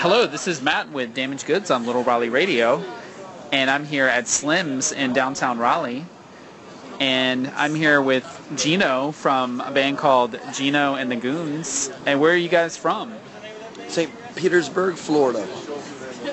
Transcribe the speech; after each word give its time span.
Hello, 0.00 0.26
this 0.26 0.46
is 0.46 0.60
Matt 0.60 0.90
with 0.90 1.14
Damaged 1.14 1.46
Goods 1.46 1.70
on 1.70 1.86
Little 1.86 2.04
Raleigh 2.04 2.28
Radio, 2.28 2.84
and 3.50 3.70
I'm 3.70 3.86
here 3.86 4.06
at 4.06 4.28
Slim's 4.28 4.92
in 4.92 5.14
downtown 5.14 5.58
Raleigh. 5.58 6.04
And 7.00 7.46
I'm 7.56 7.74
here 7.74 8.02
with 8.02 8.24
Gino 8.56 9.12
from 9.12 9.62
a 9.62 9.70
band 9.70 9.96
called 9.96 10.38
Gino 10.52 10.96
and 10.96 11.10
the 11.10 11.16
Goons. 11.16 11.90
And 12.04 12.20
where 12.20 12.30
are 12.34 12.36
you 12.36 12.50
guys 12.50 12.76
from? 12.76 13.14
St. 13.88 14.12
Petersburg, 14.36 14.96
Florida. 14.96 15.48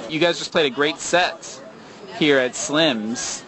You 0.09 0.19
guys 0.19 0.39
just 0.39 0.51
played 0.51 0.69
a 0.69 0.75
great 0.75 0.97
set 0.97 1.63
here 2.19 2.39
at 2.39 2.55
Slim's. 2.55 3.45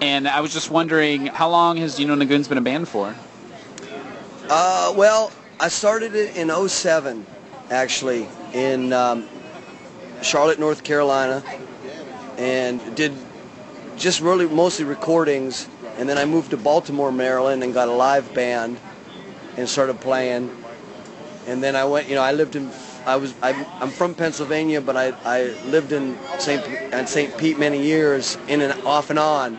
And 0.00 0.26
I 0.26 0.40
was 0.40 0.54
just 0.54 0.70
wondering, 0.70 1.26
how 1.26 1.50
long 1.50 1.76
has 1.76 1.98
Gino 1.98 2.14
and 2.14 2.22
the 2.22 2.26
Goons 2.26 2.48
been 2.48 2.56
a 2.56 2.62
band 2.62 2.88
for? 2.88 3.14
Uh, 4.48 4.94
well, 4.96 5.30
I 5.60 5.68
started 5.68 6.14
it 6.14 6.38
in 6.38 6.48
07, 6.68 7.26
actually, 7.70 8.26
in 8.52 8.92
um, 8.92 9.28
Charlotte, 10.22 10.58
North 10.58 10.82
Carolina, 10.84 11.42
and 12.36 12.94
did 12.96 13.12
just 13.96 14.20
really 14.20 14.46
mostly 14.46 14.84
recordings. 14.84 15.68
And 15.96 16.08
then 16.08 16.18
I 16.18 16.24
moved 16.24 16.50
to 16.50 16.56
Baltimore, 16.56 17.10
Maryland, 17.10 17.62
and 17.62 17.74
got 17.74 17.88
a 17.88 17.92
live 17.92 18.32
band 18.32 18.78
and 19.56 19.68
started 19.68 20.00
playing. 20.00 20.50
And 21.46 21.62
then 21.62 21.74
I 21.74 21.84
went, 21.84 22.08
you 22.08 22.14
know, 22.14 22.22
I 22.22 22.32
lived 22.32 22.56
in, 22.56 22.70
I 23.04 23.16
was, 23.16 23.34
I'm, 23.42 23.66
I'm 23.80 23.90
from 23.90 24.14
Pennsylvania, 24.14 24.80
but 24.80 24.96
I, 24.96 25.12
I 25.24 25.44
lived 25.66 25.92
in 25.92 26.16
St. 26.38 26.64
in 26.92 27.06
St. 27.06 27.36
Pete 27.36 27.58
many 27.58 27.82
years, 27.82 28.38
in 28.46 28.60
and 28.60 28.72
off 28.82 29.10
and 29.10 29.18
on. 29.18 29.58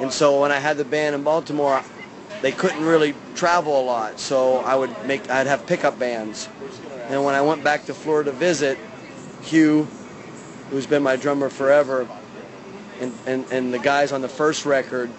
And 0.00 0.12
so 0.12 0.40
when 0.40 0.52
I 0.52 0.58
had 0.58 0.76
the 0.76 0.84
band 0.84 1.14
in 1.14 1.22
Baltimore, 1.24 1.82
they 2.40 2.52
couldn't 2.52 2.84
really 2.84 3.14
travel 3.34 3.80
a 3.80 3.82
lot, 3.82 4.20
so 4.20 4.58
I 4.58 4.76
would 4.76 4.94
make, 5.06 5.28
I'd 5.28 5.48
have 5.48 5.66
pickup 5.66 5.98
bands. 5.98 6.48
And 7.08 7.24
when 7.24 7.34
I 7.34 7.40
went 7.40 7.64
back 7.64 7.86
to 7.86 7.94
Florida 7.94 8.30
to 8.30 8.36
visit, 8.36 8.78
Hugh, 9.42 9.88
who's 10.70 10.86
been 10.86 11.02
my 11.02 11.16
drummer 11.16 11.48
forever, 11.48 12.06
and, 13.00 13.12
and, 13.26 13.46
and 13.50 13.72
the 13.72 13.78
guys 13.78 14.12
on 14.12 14.20
the 14.20 14.28
first 14.28 14.66
record, 14.66 15.10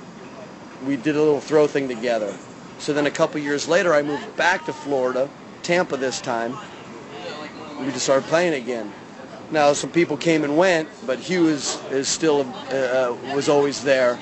we 0.86 0.96
did 0.96 1.16
a 1.16 1.20
little 1.20 1.42
throw 1.42 1.68
thing 1.68 1.88
together. 1.88 2.36
So 2.78 2.94
then 2.94 3.08
a 3.08 3.12
couple 3.12 3.42
years 3.42 3.68
later, 3.68 3.94
I 3.94 4.04
moved 4.04 4.36
back 4.38 4.66
to 4.66 4.74
Florida, 4.74 5.30
Tampa 5.64 5.98
this 5.98 6.22
time. 6.22 6.56
We 7.80 7.88
just 7.88 8.04
started 8.04 8.28
playing 8.28 8.54
again. 8.54 8.94
Now 9.52 9.74
some 9.74 9.90
people 9.90 10.16
came 10.16 10.44
and 10.44 10.58
went, 10.58 10.90
but 11.08 11.20
Hugh 11.20 11.48
is, 11.48 11.82
is 11.90 12.08
still 12.08 12.42
uh, 12.72 13.16
was 13.34 13.50
always 13.50 13.84
there. 13.84 14.20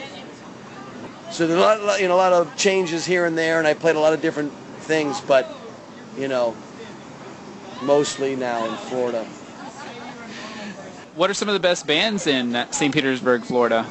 So 1.31 1.45
there's 1.45 1.59
a 1.59 1.61
lot, 1.61 1.99
you 1.99 2.07
know, 2.07 2.15
a 2.15 2.17
lot 2.17 2.31
of 2.31 2.55
changes 2.55 3.05
here 3.05 3.25
and 3.25 3.37
there, 3.37 3.59
and 3.59 3.67
I 3.67 3.73
played 3.73 3.97
a 3.97 3.99
lot 3.99 4.13
of 4.13 4.21
different 4.21 4.53
things, 4.79 5.19
but 5.19 5.53
you 6.17 6.29
know, 6.29 6.55
mostly 7.83 8.35
now 8.35 8.65
in 8.65 8.75
Florida. 8.75 9.23
What 11.15 11.29
are 11.29 11.33
some 11.33 11.47
of 11.49 11.53
the 11.53 11.59
best 11.59 11.87
bands 11.87 12.27
in 12.27 12.65
St. 12.71 12.93
Petersburg, 12.93 13.43
Florida? 13.43 13.85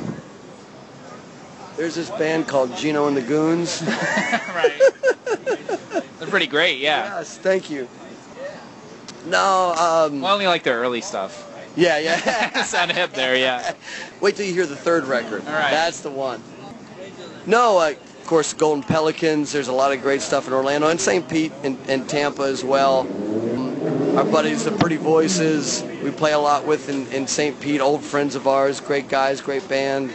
There's 1.76 1.94
this 1.94 2.08
band 2.10 2.46
called 2.48 2.74
Gino 2.76 3.08
and 3.08 3.16
the 3.16 3.22
Goons. 3.22 3.82
right. 3.86 4.80
They're 6.18 6.28
pretty 6.28 6.46
great, 6.46 6.78
yeah. 6.78 7.18
Yes, 7.18 7.36
thank 7.38 7.68
you. 7.68 7.88
No, 9.26 9.72
um, 9.72 10.20
Well, 10.20 10.30
I 10.30 10.34
only 10.34 10.46
like 10.46 10.62
their 10.62 10.78
early 10.78 11.00
stuff. 11.00 11.42
yeah, 11.76 11.98
yeah. 11.98 12.62
Sound 12.62 12.92
hip 12.92 13.12
there, 13.12 13.36
yeah. 13.36 13.74
Wait 14.20 14.36
till 14.36 14.46
you 14.46 14.54
hear 14.54 14.66
the 14.66 14.76
third 14.76 15.04
record. 15.04 15.44
All 15.46 15.52
right. 15.52 15.72
That's 15.72 16.00
the 16.00 16.10
one. 16.10 16.42
No, 17.44 17.78
uh, 17.78 17.90
of 17.90 18.26
course, 18.26 18.54
Golden 18.54 18.82
Pelicans. 18.84 19.52
There's 19.52 19.68
a 19.68 19.72
lot 19.72 19.92
of 19.92 20.00
great 20.00 20.22
stuff 20.22 20.46
in 20.46 20.52
Orlando 20.52 20.88
and 20.88 21.00
St. 21.00 21.28
Pete 21.28 21.52
and, 21.62 21.76
and 21.88 22.08
Tampa 22.08 22.42
as 22.42 22.64
well. 22.64 23.04
Our 24.16 24.24
buddies, 24.24 24.64
the 24.64 24.72
Pretty 24.72 24.96
Voices, 24.96 25.84
we 26.02 26.10
play 26.10 26.32
a 26.32 26.38
lot 26.38 26.64
with 26.64 26.88
in, 26.88 27.06
in 27.08 27.26
St. 27.26 27.60
Pete. 27.60 27.82
Old 27.82 28.02
friends 28.02 28.34
of 28.34 28.46
ours, 28.46 28.80
great 28.80 29.10
guys, 29.10 29.42
great 29.42 29.68
band. 29.68 30.10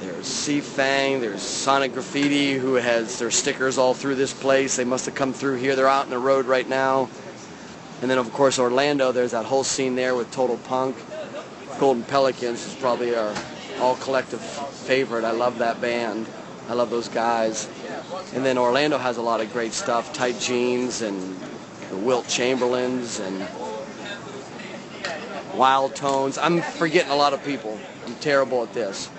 There's 0.00 0.26
Sea 0.26 0.60
Fang, 0.60 1.22
there's 1.22 1.40
Sonic 1.40 1.94
Graffiti, 1.94 2.52
who 2.52 2.74
has 2.74 3.18
their 3.18 3.30
stickers 3.30 3.78
all 3.78 3.94
through 3.94 4.16
this 4.16 4.34
place. 4.34 4.76
They 4.76 4.84
must 4.84 5.06
have 5.06 5.14
come 5.14 5.32
through 5.32 5.56
here. 5.56 5.74
They're 5.74 5.88
out 5.88 6.04
in 6.04 6.10
the 6.10 6.18
road 6.18 6.44
right 6.44 6.68
now. 6.68 7.08
And 8.02 8.10
then, 8.10 8.18
of 8.18 8.30
course, 8.34 8.58
Orlando, 8.58 9.10
there's 9.10 9.30
that 9.30 9.46
whole 9.46 9.64
scene 9.64 9.94
there 9.94 10.14
with 10.14 10.30
Total 10.30 10.58
Punk. 10.58 10.96
Golden 11.78 12.02
Pelicans 12.02 12.66
is 12.66 12.74
probably 12.74 13.14
our 13.14 13.34
all 13.80 13.96
collective 13.96 14.42
favorite. 14.42 15.24
I 15.24 15.30
love 15.30 15.56
that 15.60 15.80
band. 15.80 16.26
I 16.68 16.74
love 16.74 16.90
those 16.90 17.08
guys. 17.08 17.70
And 18.34 18.44
then 18.44 18.58
Orlando 18.58 18.98
has 18.98 19.16
a 19.16 19.22
lot 19.22 19.40
of 19.40 19.52
great 19.52 19.72
stuff. 19.72 20.12
Tight 20.12 20.38
Jeans 20.40 21.02
and 21.02 21.38
the 21.90 21.96
Wilt 21.96 22.28
Chamberlains 22.28 23.20
and 23.20 23.46
Wild 25.54 25.94
Tones. 25.94 26.38
I'm 26.38 26.62
forgetting 26.62 27.10
a 27.10 27.16
lot 27.16 27.32
of 27.32 27.44
people. 27.44 27.78
I'm 28.06 28.14
terrible 28.16 28.62
at 28.62 28.72
this. 28.72 29.10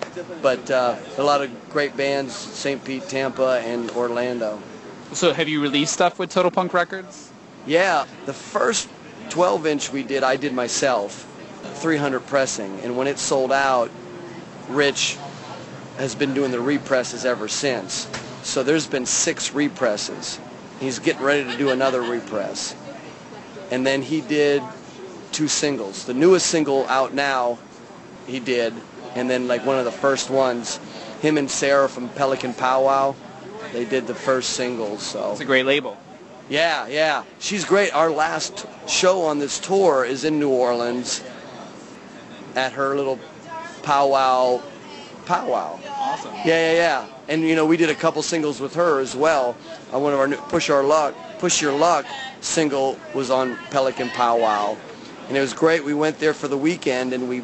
But 0.41 0.69
uh, 0.71 0.97
a 1.17 1.23
lot 1.23 1.41
of 1.41 1.69
great 1.69 1.95
bands, 1.95 2.33
St. 2.33 2.83
Pete, 2.83 3.07
Tampa, 3.07 3.61
and 3.63 3.91
Orlando. 3.91 4.61
So 5.13 5.33
have 5.33 5.47
you 5.47 5.61
released 5.61 5.93
stuff 5.93 6.19
with 6.19 6.29
Total 6.29 6.51
Punk 6.51 6.73
Records? 6.73 7.31
Yeah, 7.65 8.05
the 8.25 8.33
first 8.33 8.89
12 9.29 9.67
inch 9.67 9.91
we 9.91 10.03
did, 10.03 10.23
I 10.23 10.35
did 10.35 10.53
myself, 10.53 11.27
300 11.75 12.25
pressing. 12.25 12.79
And 12.81 12.97
when 12.97 13.07
it 13.07 13.19
sold 13.19 13.51
out, 13.51 13.91
Rich 14.67 15.17
has 15.97 16.15
been 16.15 16.33
doing 16.33 16.51
the 16.51 16.59
represses 16.59 17.25
ever 17.25 17.47
since. 17.47 18.07
So 18.49 18.63
there's 18.63 18.87
been 18.87 19.05
six 19.05 19.53
represses. 19.53 20.39
He's 20.79 20.97
getting 20.97 21.21
ready 21.21 21.43
to 21.43 21.55
do 21.55 21.69
another 21.69 22.01
repress. 22.01 22.75
And 23.69 23.85
then 23.85 24.01
he 24.01 24.21
did 24.21 24.63
two 25.31 25.47
singles. 25.47 26.05
The 26.05 26.15
newest 26.15 26.47
single 26.47 26.87
out 26.87 27.13
now, 27.13 27.59
he 28.25 28.39
did. 28.39 28.73
And 29.13 29.29
then 29.29 29.47
like 29.47 29.67
one 29.67 29.77
of 29.77 29.85
the 29.85 29.91
first 29.91 30.31
ones, 30.31 30.79
him 31.21 31.37
and 31.37 31.49
Sarah 31.49 31.87
from 31.87 32.09
Pelican 32.09 32.55
Powwow, 32.55 33.13
they 33.71 33.85
did 33.85 34.07
the 34.07 34.15
first 34.15 34.49
singles. 34.51 35.03
So 35.03 35.31
It's 35.33 35.41
a 35.41 35.45
great 35.45 35.67
label. 35.67 35.95
yeah, 36.49 36.87
yeah. 36.87 37.25
She's 37.37 37.65
great. 37.65 37.93
Our 37.93 38.09
last 38.09 38.65
show 38.87 39.21
on 39.25 39.37
this 39.37 39.59
tour 39.59 40.03
is 40.03 40.23
in 40.23 40.39
New 40.39 40.49
Orleans 40.49 41.23
at 42.55 42.73
her 42.73 42.95
little 42.95 43.19
powwow 43.83 44.63
powwow. 45.29 45.79
Awesome. 45.87 46.33
Yeah, 46.37 46.43
yeah, 46.43 46.73
yeah. 46.73 47.07
And 47.27 47.43
you 47.43 47.55
know, 47.55 47.65
we 47.65 47.77
did 47.77 47.91
a 47.91 47.95
couple 47.95 48.23
singles 48.23 48.59
with 48.59 48.73
her 48.73 48.99
as 48.99 49.15
well. 49.15 49.55
On 49.93 50.01
one 50.01 50.11
of 50.11 50.19
our 50.19 50.27
new 50.27 50.37
Push 50.37 50.71
Our 50.71 50.83
Luck, 50.83 51.13
Push 51.37 51.61
Your 51.61 51.71
Luck 51.71 52.07
single 52.41 52.97
was 53.13 53.29
on 53.29 53.55
Pelican 53.69 54.09
Powwow. 54.09 54.75
And 55.27 55.37
it 55.37 55.39
was 55.39 55.53
great. 55.53 55.85
We 55.85 55.93
went 55.93 56.17
there 56.17 56.33
for 56.33 56.47
the 56.47 56.57
weekend 56.57 57.13
and 57.13 57.29
we 57.29 57.43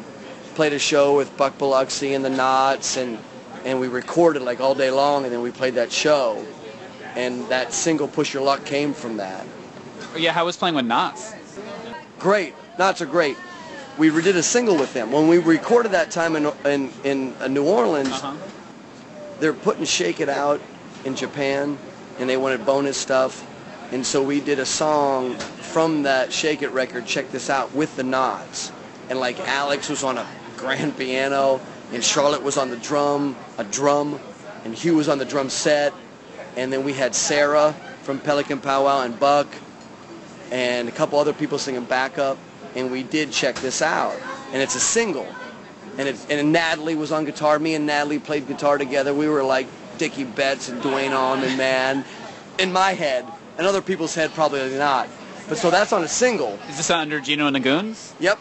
played 0.56 0.72
a 0.72 0.80
show 0.80 1.16
with 1.16 1.34
Buck 1.36 1.56
Biloxi 1.58 2.14
and 2.14 2.24
the 2.24 2.30
Knots 2.30 2.96
and 2.96 3.18
and 3.64 3.78
we 3.78 3.86
recorded 3.86 4.42
like 4.42 4.60
all 4.60 4.74
day 4.74 4.90
long 4.90 5.22
and 5.22 5.32
then 5.32 5.40
we 5.40 5.52
played 5.52 5.74
that 5.74 5.92
show. 5.92 6.44
And 7.14 7.48
that 7.48 7.72
single 7.72 8.08
Push 8.08 8.34
Your 8.34 8.42
Luck 8.42 8.64
came 8.64 8.94
from 8.94 9.16
that. 9.18 9.46
Yeah, 10.16 10.32
how 10.32 10.44
was 10.44 10.56
playing 10.56 10.74
with 10.74 10.86
Knots? 10.86 11.34
Great. 12.18 12.52
Knots 12.80 13.00
are 13.00 13.06
great. 13.06 13.36
We 13.98 14.10
did 14.20 14.36
a 14.36 14.42
single 14.42 14.76
with 14.76 14.92
them. 14.92 15.10
When 15.10 15.26
we 15.26 15.38
recorded 15.38 15.92
that 15.92 16.10
time 16.10 16.36
in, 16.36 16.52
in, 16.66 16.92
in 17.02 17.34
uh, 17.40 17.48
New 17.48 17.64
Orleans, 17.64 18.10
Uh-huh. 18.10 18.34
they're 19.40 19.54
putting 19.54 19.84
Shake 19.86 20.20
It 20.20 20.28
Out 20.28 20.60
in 21.04 21.16
Japan, 21.16 21.78
and 22.18 22.28
they 22.28 22.36
wanted 22.36 22.66
bonus 22.66 22.98
stuff. 22.98 23.42
And 23.92 24.04
so 24.04 24.22
we 24.22 24.40
did 24.40 24.58
a 24.58 24.66
song 24.66 25.36
from 25.36 26.02
that 26.02 26.32
Shake 26.32 26.60
It 26.60 26.70
record, 26.70 27.06
Check 27.06 27.30
This 27.30 27.48
Out, 27.48 27.74
with 27.74 27.96
the 27.96 28.02
Knots. 28.02 28.70
And 29.08 29.18
like 29.18 29.40
Alex 29.48 29.88
was 29.88 30.02
on 30.04 30.18
a 30.18 30.26
grand 30.56 30.98
piano, 30.98 31.60
and 31.92 32.04
Charlotte 32.04 32.42
was 32.42 32.58
on 32.58 32.68
the 32.68 32.76
drum, 32.76 33.34
a 33.56 33.64
drum, 33.64 34.20
and 34.64 34.74
Hugh 34.74 34.96
was 34.96 35.08
on 35.08 35.16
the 35.18 35.24
drum 35.24 35.48
set. 35.48 35.94
And 36.56 36.70
then 36.72 36.84
we 36.84 36.92
had 36.92 37.14
Sarah 37.14 37.72
from 38.02 38.18
Pelican 38.18 38.60
Powwow 38.60 39.02
and 39.02 39.18
Buck, 39.18 39.46
and 40.50 40.88
a 40.88 40.92
couple 40.92 41.18
other 41.18 41.32
people 41.32 41.58
singing 41.58 41.84
backup. 41.84 42.36
And 42.74 42.90
we 42.90 43.02
did 43.02 43.32
Check 43.32 43.56
This 43.56 43.82
Out. 43.82 44.18
And 44.52 44.62
it's 44.62 44.74
a 44.74 44.80
single. 44.80 45.26
And, 45.98 46.08
it, 46.08 46.26
and 46.30 46.52
Natalie 46.52 46.94
was 46.94 47.12
on 47.12 47.24
guitar. 47.24 47.58
Me 47.58 47.74
and 47.74 47.86
Natalie 47.86 48.18
played 48.18 48.46
guitar 48.46 48.78
together. 48.78 49.14
We 49.14 49.28
were 49.28 49.42
like 49.42 49.66
Dickey 49.98 50.24
Betts 50.24 50.68
and 50.68 50.82
Duane 50.82 51.12
Allman, 51.12 51.56
man. 51.58 52.04
In 52.58 52.72
my 52.72 52.92
head. 52.92 53.26
In 53.58 53.64
other 53.64 53.80
people's 53.80 54.14
head, 54.14 54.32
probably 54.32 54.76
not. 54.76 55.08
But 55.48 55.58
so 55.58 55.70
that's 55.70 55.92
on 55.92 56.02
a 56.02 56.08
single. 56.08 56.58
Is 56.68 56.76
this 56.76 56.90
under 56.90 57.20
Gino 57.20 57.46
and 57.46 57.56
the 57.56 57.60
Goons? 57.60 58.14
Yep. 58.20 58.38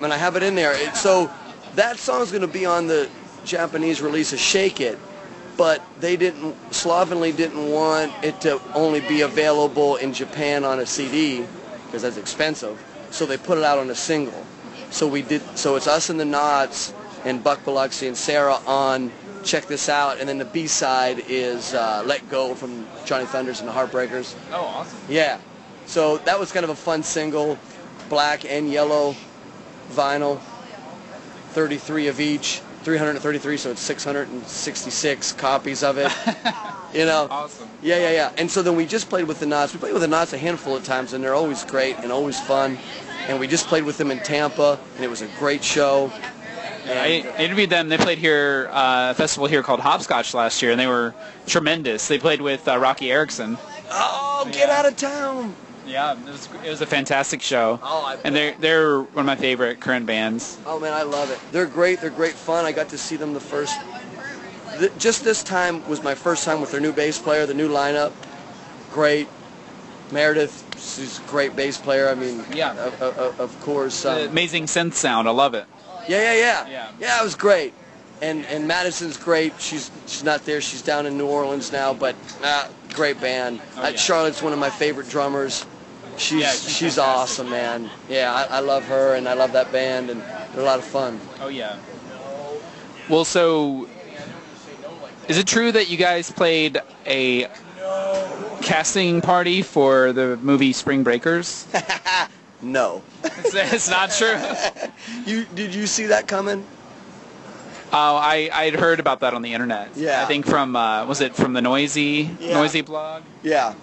And 0.00 0.12
I 0.12 0.16
have 0.16 0.36
it 0.36 0.42
in 0.42 0.54
there. 0.54 0.72
It, 0.74 0.94
so 0.96 1.30
that 1.74 1.98
song's 1.98 2.30
going 2.30 2.42
to 2.42 2.48
be 2.48 2.66
on 2.66 2.86
the 2.86 3.08
Japanese 3.44 4.02
release 4.02 4.32
of 4.32 4.38
Shake 4.38 4.80
It. 4.80 4.98
But 5.56 5.82
they 5.98 6.16
didn't, 6.16 6.54
slovenly 6.72 7.32
didn't 7.32 7.70
want 7.70 8.12
it 8.22 8.40
to 8.42 8.60
only 8.74 9.00
be 9.00 9.22
available 9.22 9.96
in 9.96 10.12
Japan 10.12 10.64
on 10.64 10.78
a 10.78 10.86
CD 10.86 11.44
because 11.86 12.02
that's 12.02 12.16
expensive. 12.16 12.80
So 13.10 13.26
they 13.26 13.36
put 13.36 13.58
it 13.58 13.64
out 13.64 13.78
on 13.78 13.90
a 13.90 13.94
single. 13.94 14.44
So 14.90 15.06
we 15.06 15.22
did. 15.22 15.42
So 15.56 15.76
it's 15.76 15.86
us 15.86 16.10
and 16.10 16.18
the 16.18 16.24
Knots 16.24 16.92
and 17.24 17.42
Buck 17.42 17.64
Biloxi 17.64 18.06
and 18.06 18.16
Sarah 18.16 18.58
on 18.66 19.10
Check 19.44 19.66
This 19.66 19.88
Out, 19.88 20.18
and 20.18 20.28
then 20.28 20.38
the 20.38 20.44
B 20.44 20.66
side 20.66 21.24
is 21.28 21.74
uh, 21.74 22.02
Let 22.04 22.28
Go 22.28 22.54
from 22.54 22.86
Johnny 23.04 23.26
Thunders 23.26 23.60
and 23.60 23.68
the 23.68 23.72
Heartbreakers. 23.72 24.34
Oh, 24.52 24.64
awesome. 24.64 24.98
Yeah. 25.08 25.38
So 25.86 26.18
that 26.18 26.38
was 26.38 26.52
kind 26.52 26.64
of 26.64 26.70
a 26.70 26.74
fun 26.74 27.02
single, 27.02 27.58
black 28.08 28.44
and 28.44 28.70
yellow 28.70 29.14
vinyl, 29.90 30.40
33 31.50 32.08
of 32.08 32.20
each, 32.20 32.60
333, 32.82 33.56
so 33.56 33.70
it's 33.70 33.80
666 33.80 35.32
copies 35.32 35.82
of 35.82 35.98
it. 35.98 36.12
you 36.92 37.04
know. 37.04 37.28
Awesome. 37.30 37.68
Yeah, 37.82 37.96
yeah, 37.98 38.10
yeah. 38.10 38.32
And 38.38 38.50
so 38.50 38.62
then 38.62 38.76
we 38.76 38.86
just 38.86 39.08
played 39.08 39.26
with 39.26 39.40
the 39.40 39.46
Knots. 39.46 39.72
We 39.72 39.80
played 39.80 39.92
with 39.92 40.02
the 40.02 40.08
Knots 40.08 40.32
a 40.32 40.38
handful 40.38 40.76
of 40.76 40.84
times, 40.84 41.12
and 41.12 41.22
they're 41.22 41.34
always 41.34 41.64
great 41.64 41.96
and 41.98 42.10
always 42.12 42.40
fun. 42.40 42.78
And 43.28 43.38
we 43.38 43.46
just 43.46 43.66
played 43.66 43.84
with 43.84 43.98
them 43.98 44.10
in 44.10 44.20
Tampa, 44.20 44.78
and 44.96 45.04
it 45.04 45.08
was 45.08 45.22
a 45.22 45.28
great 45.38 45.62
show. 45.62 46.10
I 46.86 47.34
interviewed 47.38 47.68
them. 47.68 47.90
They 47.90 47.98
played 47.98 48.16
here, 48.16 48.70
uh, 48.72 49.10
a 49.10 49.14
festival 49.14 49.46
here 49.46 49.62
called 49.62 49.80
Hopscotch 49.80 50.32
last 50.32 50.62
year, 50.62 50.70
and 50.70 50.80
they 50.80 50.86
were 50.86 51.14
tremendous. 51.46 52.08
They 52.08 52.18
played 52.18 52.40
with 52.40 52.66
uh, 52.66 52.78
Roky 52.78 53.12
Erickson. 53.12 53.58
Oh, 53.90 54.48
get 54.50 54.68
Yeah. 54.68 54.78
out 54.78 54.86
of 54.86 54.96
town! 54.96 55.54
Yeah, 55.86 56.12
it 56.12 56.24
was, 56.24 56.48
it 56.64 56.68
was 56.70 56.80
a 56.82 56.86
fantastic 56.86 57.40
show. 57.42 57.78
Oh, 57.82 58.04
I 58.06 58.16
and 58.24 58.34
they're 58.36 58.54
they're 58.60 59.00
one 59.00 59.20
of 59.20 59.26
my 59.26 59.36
favorite 59.36 59.80
current 59.80 60.04
bands. 60.06 60.58
Oh 60.66 60.78
man, 60.78 60.92
I 60.92 61.02
love 61.02 61.30
it. 61.30 61.38
They're 61.52 61.64
great. 61.66 62.00
They're 62.00 62.10
great 62.10 62.34
fun. 62.34 62.64
I 62.66 62.72
got 62.72 62.88
to 62.90 62.98
see 62.98 63.16
them 63.16 63.32
the 63.32 63.40
first. 63.40 63.74
Th- 64.78 64.92
just 64.98 65.24
this 65.24 65.42
time 65.42 65.86
was 65.88 66.02
my 66.02 66.14
first 66.14 66.44
time 66.44 66.60
with 66.60 66.70
their 66.70 66.80
new 66.80 66.92
bass 66.92 67.18
player, 67.18 67.46
the 67.46 67.54
new 67.54 67.68
lineup. 67.68 68.12
Great. 68.92 69.28
Meredith, 70.10 70.64
she's 70.78 71.18
a 71.18 71.22
great 71.22 71.54
bass 71.54 71.76
player. 71.78 72.08
I 72.08 72.14
mean, 72.14 72.44
Yeah. 72.52 72.72
of, 72.72 73.02
of, 73.02 73.40
of 73.40 73.60
course. 73.60 74.04
Um, 74.04 74.28
amazing 74.28 74.64
synth 74.64 74.94
sound. 74.94 75.28
I 75.28 75.32
love 75.32 75.54
it. 75.54 75.66
yeah, 76.08 76.32
yeah, 76.32 76.34
yeah, 76.34 76.68
Yeah. 76.68 76.88
Yeah, 77.00 77.20
it 77.20 77.24
was 77.24 77.34
great. 77.34 77.74
And 78.20 78.44
and 78.46 78.66
Madison's 78.66 79.16
great. 79.16 79.52
She's 79.60 79.90
she's 80.06 80.24
not 80.24 80.44
there. 80.44 80.60
She's 80.60 80.82
down 80.82 81.06
in 81.06 81.16
New 81.16 81.26
Orleans 81.28 81.70
now, 81.70 81.94
but 81.94 82.16
uh, 82.42 82.66
great 82.94 83.20
band. 83.20 83.60
Oh, 83.76 83.82
Uh, 83.82 83.88
yeah. 83.90 83.96
Charlotte's 83.96 84.42
one 84.42 84.52
of 84.52 84.58
my 84.58 84.70
favorite 84.70 85.08
drummers. 85.08 85.64
She's 86.16 86.40
Yeah, 86.40 86.50
she's, 86.50 86.76
she's 86.76 86.98
awesome, 86.98 87.48
man. 87.50 87.88
Yeah, 88.08 88.32
I, 88.34 88.56
I 88.56 88.60
love 88.60 88.84
her 88.86 89.14
and 89.14 89.28
I 89.28 89.34
love 89.34 89.52
that 89.52 89.70
band 89.70 90.10
and 90.10 90.20
they're 90.52 90.62
a 90.62 90.64
lot 90.64 90.80
of 90.80 90.84
fun. 90.84 91.20
Oh 91.40 91.46
yeah. 91.46 91.76
Well, 93.08 93.24
so 93.24 93.88
is 95.28 95.38
it 95.38 95.46
true 95.46 95.70
that 95.72 95.88
you 95.90 95.96
guys 95.96 96.30
played 96.30 96.80
a 97.06 97.48
casting 98.62 99.20
party 99.20 99.62
for 99.62 100.12
the 100.12 100.36
movie 100.38 100.72
Spring 100.72 101.02
Breakers? 101.02 101.66
No. 102.60 103.02
it's, 103.22 103.54
it's 103.54 103.88
not 103.88 104.10
true. 104.10 104.34
You 105.24 105.44
did 105.54 105.72
you 105.74 105.86
see 105.86 106.06
that 106.06 106.26
coming? 106.26 106.64
Oh, 107.92 108.16
I 108.16 108.50
I'd 108.52 108.74
heard 108.74 108.98
about 108.98 109.20
that 109.20 109.32
on 109.32 109.42
the 109.42 109.54
internet. 109.54 109.90
Yeah. 109.96 110.22
I 110.22 110.26
think 110.26 110.44
from 110.44 110.74
uh, 110.74 111.06
was 111.06 111.20
it 111.20 111.36
from 111.36 111.52
the 111.52 111.60
Noisey 111.60 112.28
Yeah. 112.40 112.54
Noisey 112.56 112.84
blog? 112.84 113.22
Yeah. 113.44 113.74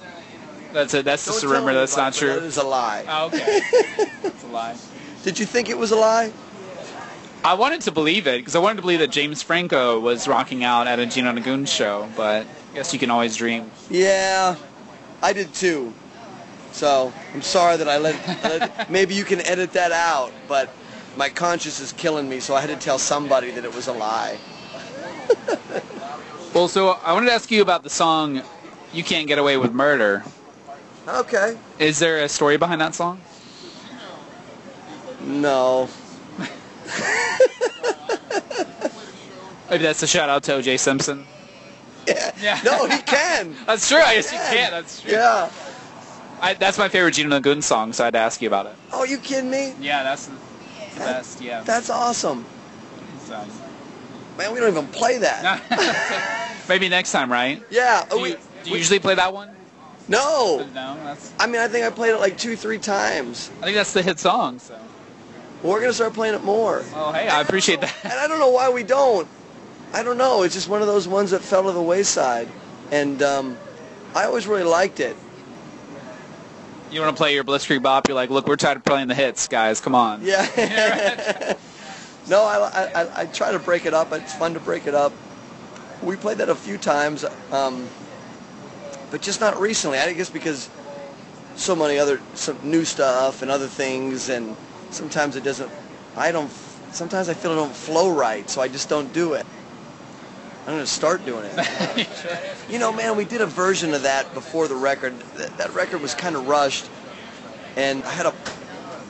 That's 0.73 0.93
a, 0.93 1.03
that's 1.03 1.25
just 1.25 1.39
a 1.43 1.47
Don't 1.47 1.55
rumor. 1.55 1.73
That's 1.73 1.95
not 1.95 2.13
true. 2.13 2.33
That 2.33 2.43
is 2.43 2.57
a 2.57 2.63
lie. 2.65 3.05
Oh, 3.07 3.27
okay. 3.27 3.61
That's 4.21 4.43
a 4.43 4.47
lie. 4.47 4.75
Did 5.23 5.39
you 5.39 5.45
think 5.45 5.69
it 5.69 5.77
was 5.77 5.91
a 5.91 5.95
lie? 5.95 6.33
I 7.45 7.53
wanted 7.53 7.81
to 7.81 7.91
believe 7.91 8.25
it 8.25 8.39
because 8.39 8.55
I 8.55 8.59
wanted 8.59 8.77
to 8.77 8.81
believe 8.81 8.97
that 9.01 9.11
James 9.11 9.43
Franco 9.43 9.99
was 9.99 10.27
rocking 10.27 10.63
out 10.63 10.87
at 10.87 10.97
a 10.97 11.05
Gino 11.05 11.31
Nagoon 11.31 11.65
show, 11.65 12.09
but 12.15 12.47
I 12.71 12.73
guess 12.73 12.91
you 12.91 12.97
can 12.97 13.11
always 13.11 13.35
dream. 13.35 13.69
Yeah, 13.87 14.55
I 15.21 15.31
did 15.31 15.53
too. 15.53 15.93
So 16.71 17.13
I'm 17.35 17.43
sorry 17.43 17.77
that 17.77 17.87
I 17.87 17.99
let, 17.99 18.15
let. 18.43 18.89
Maybe 18.89 19.13
you 19.13 19.23
can 19.23 19.45
edit 19.45 19.73
that 19.73 19.91
out, 19.91 20.33
but 20.47 20.73
my 21.17 21.29
conscience 21.29 21.79
is 21.79 21.93
killing 21.93 22.27
me, 22.27 22.39
so 22.39 22.55
I 22.55 22.61
had 22.61 22.71
to 22.71 22.77
tell 22.77 22.97
somebody 22.97 23.51
that 23.51 23.63
it 23.63 23.75
was 23.75 23.87
a 23.87 23.93
lie. 23.93 24.39
Well, 26.55 26.69
so 26.69 26.91
I 26.91 27.11
wanted 27.11 27.25
to 27.25 27.33
ask 27.33 27.51
you 27.51 27.61
about 27.61 27.83
the 27.83 27.89
song 27.89 28.41
"You 28.93 29.03
Can't 29.03 29.27
Get 29.27 29.37
Away 29.37 29.57
with 29.57 29.73
Murder." 29.73 30.23
Okay. 31.05 31.57
Is 31.79 31.99
there 31.99 32.23
a 32.23 32.29
story 32.29 32.55
behind 32.55 32.79
that 32.79 32.95
song? 32.95 33.21
No. 35.19 35.89
Maybe 39.69 39.83
that's 39.83 40.03
a 40.03 40.07
shout 40.07 40.29
out 40.29 40.43
to 40.43 40.53
O.J. 40.55 40.77
Simpson. 40.77 41.25
Yeah. 42.07 42.31
Yeah. 42.39 42.59
No, 42.63 42.87
he 42.87 42.99
can. 43.01 43.55
That's 43.65 43.89
true. 43.89 43.97
I 43.97 44.15
guess 44.15 44.31
you 44.31 44.37
can't. 44.37 44.71
That's 44.71 45.01
true. 45.01 45.11
Yeah. 45.11 45.51
I, 46.39 46.53
that's 46.53 46.77
my 46.77 46.87
favorite 46.87 47.15
Gino 47.15 47.29
Nagoon 47.29 47.61
song, 47.63 47.93
so 47.93 48.03
I 48.03 48.07
had 48.07 48.13
to 48.13 48.19
ask 48.19 48.41
you 48.41 48.47
about 48.47 48.67
it. 48.67 48.75
Oh, 48.93 49.03
you 49.05 49.17
kidding 49.17 49.49
me? 49.49 49.73
Yeah, 49.79 50.03
that's 50.03 50.27
the, 50.27 50.33
the 50.93 50.99
best. 50.99 51.41
Yeah. 51.41 51.61
That's 51.63 51.89
awesome. 51.89 52.45
So. 53.23 53.43
Man, 54.37 54.53
we 54.53 54.59
don't 54.59 54.69
even 54.69 54.87
play 54.87 55.17
that. 55.17 56.55
Maybe 56.69 56.87
next 56.89 57.11
time, 57.11 57.31
right? 57.31 57.63
Yeah. 57.71 58.05
Do 58.09 58.21
we- 58.21 58.33
do 58.33 58.37
you 58.65 58.71
we- 58.73 58.77
usually 58.77 58.99
play 58.99 59.15
that 59.15 59.33
one? 59.33 59.49
no. 60.07 60.59
No, 60.75 60.95
that's. 61.03 61.33
I 61.39 61.47
mean, 61.47 61.59
I 61.61 61.67
think 61.67 61.85
I 61.85 61.89
played 61.89 62.11
it 62.11 62.17
like 62.19 62.37
two, 62.37 62.55
three 62.55 62.77
times. 62.79 63.49
I 63.61 63.65
think 63.65 63.75
that's 63.77 63.93
the 63.93 64.03
hit 64.03 64.19
song. 64.19 64.59
So. 64.59 64.77
We're 65.65 65.81
gonna 65.81 65.93
start 65.93 66.13
playing 66.13 66.35
it 66.35 66.43
more. 66.43 66.83
Oh, 66.93 67.11
hey, 67.11 67.27
I 67.27 67.41
appreciate 67.41 67.81
that. 67.81 67.95
And 68.03 68.13
I 68.13 68.27
don't 68.27 68.39
know 68.39 68.51
why 68.51 68.69
we 68.69 68.83
don't. 68.83 69.27
I 69.93 70.03
don't 70.03 70.17
know. 70.17 70.43
It's 70.43 70.53
just 70.53 70.69
one 70.69 70.81
of 70.81 70.87
those 70.87 71.07
ones 71.07 71.31
that 71.31 71.41
fell 71.41 71.63
to 71.63 71.71
the 71.71 71.81
wayside. 71.81 72.47
And 72.91 73.21
um, 73.23 73.57
I 74.13 74.25
always 74.25 74.45
really 74.45 74.63
liked 74.63 74.99
it. 74.99 75.15
You 76.91 77.01
want 77.01 77.15
to 77.15 77.19
play 77.19 77.33
your 77.33 77.43
Blitzkrieg 77.43 77.81
Bop? 77.81 78.07
You're 78.07 78.15
like, 78.15 78.29
look, 78.29 78.47
we're 78.47 78.57
tired 78.57 78.77
of 78.77 78.83
playing 78.83 79.07
the 79.07 79.15
hits, 79.15 79.47
guys. 79.47 79.81
Come 79.81 79.95
on. 79.95 80.21
Yeah. 80.23 80.45
no, 82.29 82.43
I, 82.43 82.89
I, 82.93 83.21
I 83.21 83.25
try 83.25 83.51
to 83.51 83.59
break 83.59 83.85
it 83.85 83.93
up. 83.93 84.13
It's 84.13 84.33
fun 84.33 84.53
to 84.53 84.59
break 84.59 84.85
it 84.85 84.93
up. 84.93 85.13
We 86.03 86.15
played 86.15 86.37
that 86.37 86.49
a 86.49 86.55
few 86.55 86.77
times, 86.77 87.25
um, 87.51 87.87
but 89.09 89.21
just 89.21 89.39
not 89.39 89.59
recently. 89.59 89.97
I 89.97 90.13
guess 90.13 90.29
because 90.29 90.69
so 91.55 91.75
many 91.75 91.97
other 91.97 92.21
some 92.35 92.59
new 92.63 92.85
stuff 92.85 93.41
and 93.41 93.49
other 93.49 93.67
things, 93.67 94.29
and 94.29 94.55
sometimes 94.91 95.35
it 95.35 95.43
doesn't. 95.43 95.71
I 96.15 96.31
don't. 96.31 96.51
Sometimes 96.91 97.29
I 97.29 97.33
feel 97.33 97.51
it 97.51 97.55
don't 97.55 97.73
flow 97.73 98.09
right, 98.09 98.49
so 98.49 98.61
I 98.61 98.67
just 98.67 98.89
don't 98.89 99.11
do 99.13 99.33
it. 99.33 99.45
I'm 100.65 100.73
gonna 100.73 100.85
start 100.85 101.25
doing 101.25 101.45
it. 101.45 102.07
You 102.67 102.79
know, 102.79 102.91
man, 102.91 103.15
we 103.15 103.25
did 103.25 103.41
a 103.41 103.45
version 103.45 103.93
of 103.93 104.01
that 104.03 104.33
before 104.33 104.67
the 104.67 104.75
record. 104.75 105.13
That, 105.35 105.55
that 105.57 105.73
record 105.75 106.01
was 106.01 106.15
kind 106.15 106.35
of 106.35 106.47
rushed, 106.47 106.89
and 107.75 108.03
I 108.03 108.09
had 108.09 108.25
a, 108.25 108.33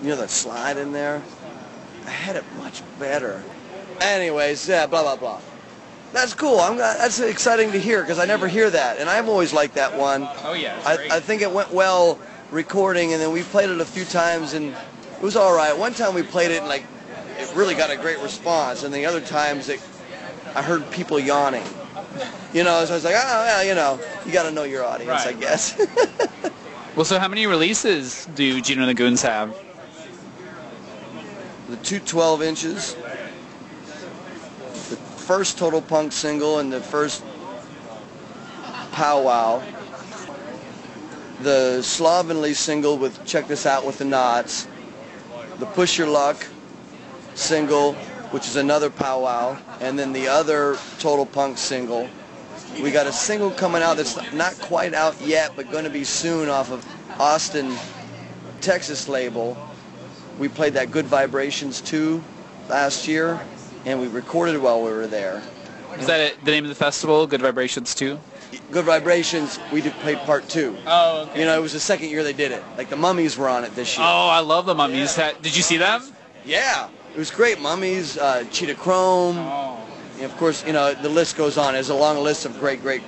you 0.04 0.10
know, 0.10 0.18
that 0.18 0.30
slide 0.30 0.76
in 0.76 0.92
there. 0.92 1.22
I 2.06 2.10
had 2.10 2.36
it 2.36 2.44
much 2.58 2.84
better. 3.00 3.42
Anyways, 4.02 4.68
yeah, 4.68 4.88
blah 4.88 5.04
blah 5.04 5.16
blah. 5.16 5.40
That's 6.12 6.34
cool. 6.34 6.60
I'm 6.60 6.76
that's 6.76 7.22
exciting 7.22 7.72
to 7.72 7.80
hear 7.80 8.02
because 8.02 8.20
I 8.20 8.26
never 8.26 8.48
hear 8.48 8.70
that, 8.70 9.00
and 9.00 9.10
I've 9.10 9.30
always 9.30 9.54
liked 9.54 9.76
that 9.76 9.98
one. 9.98 10.28
Oh 10.44 10.52
yeah. 10.52 10.78
I, 10.86 10.98
great. 10.98 11.12
I 11.14 11.20
think 11.22 11.42
it 11.42 11.52
went 11.52 11.72
well 11.72 12.20
recording, 12.52 13.14
and 13.14 13.22
then 13.22 13.32
we 13.32 13.44
played 13.44 13.70
it 13.70 13.80
a 13.80 13.86
few 13.86 14.04
times, 14.04 14.54
and 14.54 14.76
was 15.26 15.36
all 15.36 15.56
right. 15.56 15.78
One 15.78 15.94
time 15.94 16.14
we 16.14 16.24
played 16.24 16.52
it, 16.52 16.60
and 16.60 16.68
like, 16.68 16.86
it 17.38 17.54
really 17.56 17.76
got 17.76 17.90
a 17.90 17.98
great 17.98 18.20
response, 18.20 18.84
and 18.84 18.94
the 18.94 19.06
other 19.06 19.22
times 19.22 19.70
it, 19.70 19.82
I 20.56 20.62
heard 20.62 20.90
people 20.92 21.20
yawning. 21.20 21.64
You 22.54 22.64
know, 22.64 22.86
so 22.86 22.94
I 22.94 22.96
was 22.96 23.04
like, 23.04 23.16
oh, 23.18 23.46
yeah, 23.46 23.62
you 23.64 23.76
know, 23.76 24.00
you 24.26 24.32
got 24.32 24.44
to 24.44 24.52
know 24.52 24.64
your 24.64 24.86
audience, 24.86 25.26
I 25.26 25.34
guess. 25.34 25.78
well, 26.96 27.04
so 27.04 27.20
how 27.20 27.28
many 27.28 27.46
releases 27.48 28.26
do 28.28 28.62
Gino 28.62 28.94
Goons 28.94 29.22
have? 29.24 29.54
the 31.70 31.78
two 31.78 32.00
12 32.00 32.42
inches, 32.44 32.94
the 34.90 34.96
first 34.96 35.58
Total 35.58 35.82
Punk 35.82 36.12
single, 36.12 36.60
and 36.60 36.72
the 36.72 36.82
first 36.82 37.24
Powwow, 38.92 39.64
the 41.42 41.82
Slovenly 41.82 42.54
single 42.54 42.98
with 42.98 43.26
Check 43.26 43.48
This 43.48 43.66
Out 43.66 43.86
with 43.86 43.98
the 43.98 44.06
Knots, 44.06 44.68
the 45.60 45.66
Push 45.68 45.98
Your 45.98 46.08
Luck 46.08 46.46
single, 47.34 47.94
which 48.32 48.48
is 48.48 48.56
another 48.56 48.90
Powwow, 48.90 49.58
and 49.80 49.98
then 49.98 50.14
the 50.14 50.28
other 50.28 50.78
Total 51.00 51.26
Punk 51.26 51.58
single. 51.58 52.10
We 52.82 52.92
got 52.92 53.08
a 53.08 53.14
single 53.14 53.52
coming 53.52 53.82
out 53.82 53.98
that's 53.98 54.34
not 54.34 54.58
quite 54.60 54.94
out 54.94 55.20
yet, 55.22 55.52
but 55.56 55.72
going 55.72 55.86
to 55.86 55.90
be 55.90 56.04
soon 56.04 56.50
off 56.50 56.72
of 56.72 56.86
Austin, 57.20 57.76
Texas 58.62 59.08
label. 59.08 59.58
We 60.40 60.50
played 60.50 60.74
that 60.74 60.92
Good 60.92 61.06
Vibrations 61.06 61.80
2 61.82 62.22
last 62.68 63.08
year, 63.08 63.40
and 63.86 64.02
we 64.02 64.08
recorded 64.08 64.58
while 64.58 64.82
we 64.82 64.92
were 64.92 65.08
there. 65.08 65.42
Is 65.98 66.08
that 66.08 66.20
it, 66.20 66.44
the 66.44 66.52
name 66.52 66.66
of 66.66 66.70
the 66.70 66.76
festival? 66.76 67.26
Good 67.28 67.42
Vibrations 67.42 67.96
2? 67.96 68.20
Good 68.72 68.86
Vibrations, 68.86 69.60
we 69.72 69.82
did 69.82 69.94
play 69.94 70.16
part 70.16 70.48
two. 70.50 70.76
Oh, 70.86 71.24
okay. 71.24 71.40
You 71.40 71.46
know, 71.46 71.58
it 71.58 71.62
was 71.62 71.74
the 71.74 71.80
second 71.80 72.10
year 72.10 72.24
they 72.24 72.34
did 72.34 72.52
it. 72.52 72.64
Like 72.78 72.90
the 72.90 72.96
Mummies 72.96 73.38
were 73.38 73.48
on 73.50 73.64
it 73.64 73.76
this 73.76 73.98
year. 73.98 74.06
Oh, 74.08 74.28
I 74.28 74.40
love 74.40 74.66
the 74.66 74.76
Mummies. 74.76 75.16
Ha- 75.16 75.34
Did 75.42 75.56
you 75.56 75.64
see 75.64 75.78
them? 75.78 76.02
Yeah, 76.46 76.90
it 77.14 77.18
was 77.18 77.32
great. 77.32 77.60
Mummies, 77.60 78.18
uh, 78.18 78.44
Cheetah 78.52 78.76
Chrome, 78.76 79.38
Oh. 79.38 79.78
and 80.16 80.24
of 80.26 80.36
course, 80.38 80.66
you 80.66 80.74
know, 80.74 80.94
the 80.94 81.10
list 81.10 81.36
goes 81.38 81.58
on. 81.58 81.74
There's 81.74 81.90
a 81.90 81.96
long 81.96 82.18
list 82.24 82.46
of 82.46 82.60
great, 82.60 82.82
great 82.82 83.02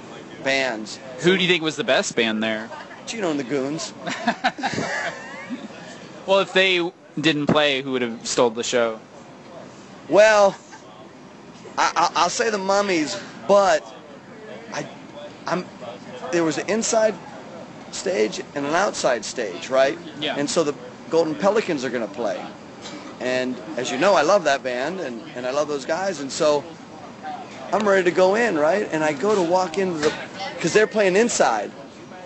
bands. 0.43 0.99
Who 1.19 1.35
do 1.37 1.41
you 1.43 1.47
think 1.49 1.63
was 1.63 1.75
the 1.75 1.83
best 1.83 2.15
band 2.15 2.41
there? 2.43 2.69
Gino 3.05 3.29
and 3.31 3.39
the 3.39 3.43
Goons. 3.43 3.93
Well, 6.25 6.39
if 6.39 6.51
they 6.51 6.91
didn't 7.19 7.47
play, 7.47 7.81
who 7.81 7.93
would 7.93 8.01
have 8.01 8.27
stole 8.27 8.49
the 8.49 8.61
show? 8.63 8.99
Well, 10.09 10.57
I, 11.77 11.91
I, 11.95 12.11
I'll 12.17 12.29
say 12.29 12.49
the 12.49 12.57
Mummies, 12.57 13.17
but 13.47 13.81
I'm. 15.47 15.65
There 16.31 16.43
was 16.43 16.57
an 16.57 16.69
inside 16.69 17.15
stage 17.91 18.41
and 18.53 18.65
an 18.65 18.73
outside 18.73 19.25
stage, 19.25 19.69
right? 19.69 19.97
Yeah. 20.19 20.35
And 20.37 20.49
so 20.49 20.63
the 20.63 20.75
Golden 21.09 21.35
Pelicans 21.35 21.83
are 21.83 21.89
going 21.89 22.07
to 22.07 22.13
play. 22.13 22.43
And 23.19 23.57
as 23.77 23.91
you 23.91 23.97
know, 23.97 24.13
I 24.13 24.21
love 24.21 24.43
that 24.43 24.61
band 24.61 24.99
and, 24.99 25.21
and 25.35 25.45
I 25.45 25.51
love 25.51 25.67
those 25.67 25.85
guys. 25.85 26.19
And 26.19 26.31
so 26.31 26.63
I'm 27.71 27.87
ready 27.87 28.03
to 28.03 28.15
go 28.15 28.35
in, 28.35 28.57
right? 28.57 28.87
And 28.91 29.03
I 29.03 29.13
go 29.13 29.33
to 29.35 29.41
walk 29.41 29.77
into 29.77 29.99
the, 29.99 30.13
because 30.55 30.73
they're 30.73 30.87
playing 30.87 31.15
inside. 31.15 31.71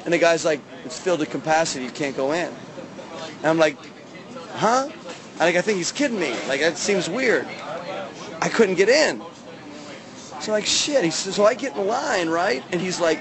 And 0.04 0.14
the 0.14 0.18
guy's 0.18 0.44
like, 0.44 0.60
it's 0.84 1.00
filled 1.00 1.20
to 1.20 1.26
capacity, 1.26 1.86
you 1.86 1.92
can't 1.92 2.18
go 2.18 2.32
in. 2.32 2.52
And 3.38 3.46
I'm 3.46 3.58
like, 3.58 3.78
huh? 4.56 4.90
I 5.40 5.46
like, 5.46 5.56
I 5.56 5.62
think 5.62 5.78
he's 5.78 5.92
kidding 5.92 6.20
me. 6.20 6.36
Like, 6.48 6.60
that 6.62 6.78
seems 6.78 7.10
weird. 7.10 7.48
I 8.42 8.50
couldn't 8.50 8.76
get 8.76 8.90
in. 8.90 9.22
So 10.42 10.52
like, 10.52 10.66
shit. 10.66 11.04
He 11.04 11.12
says, 11.12 11.36
so 11.36 11.46
I 11.46 11.54
get 11.54 11.76
in 11.76 11.88
line, 11.88 12.28
right? 12.28 12.64
And 12.72 12.82
he's 12.82 13.00
like, 13.00 13.20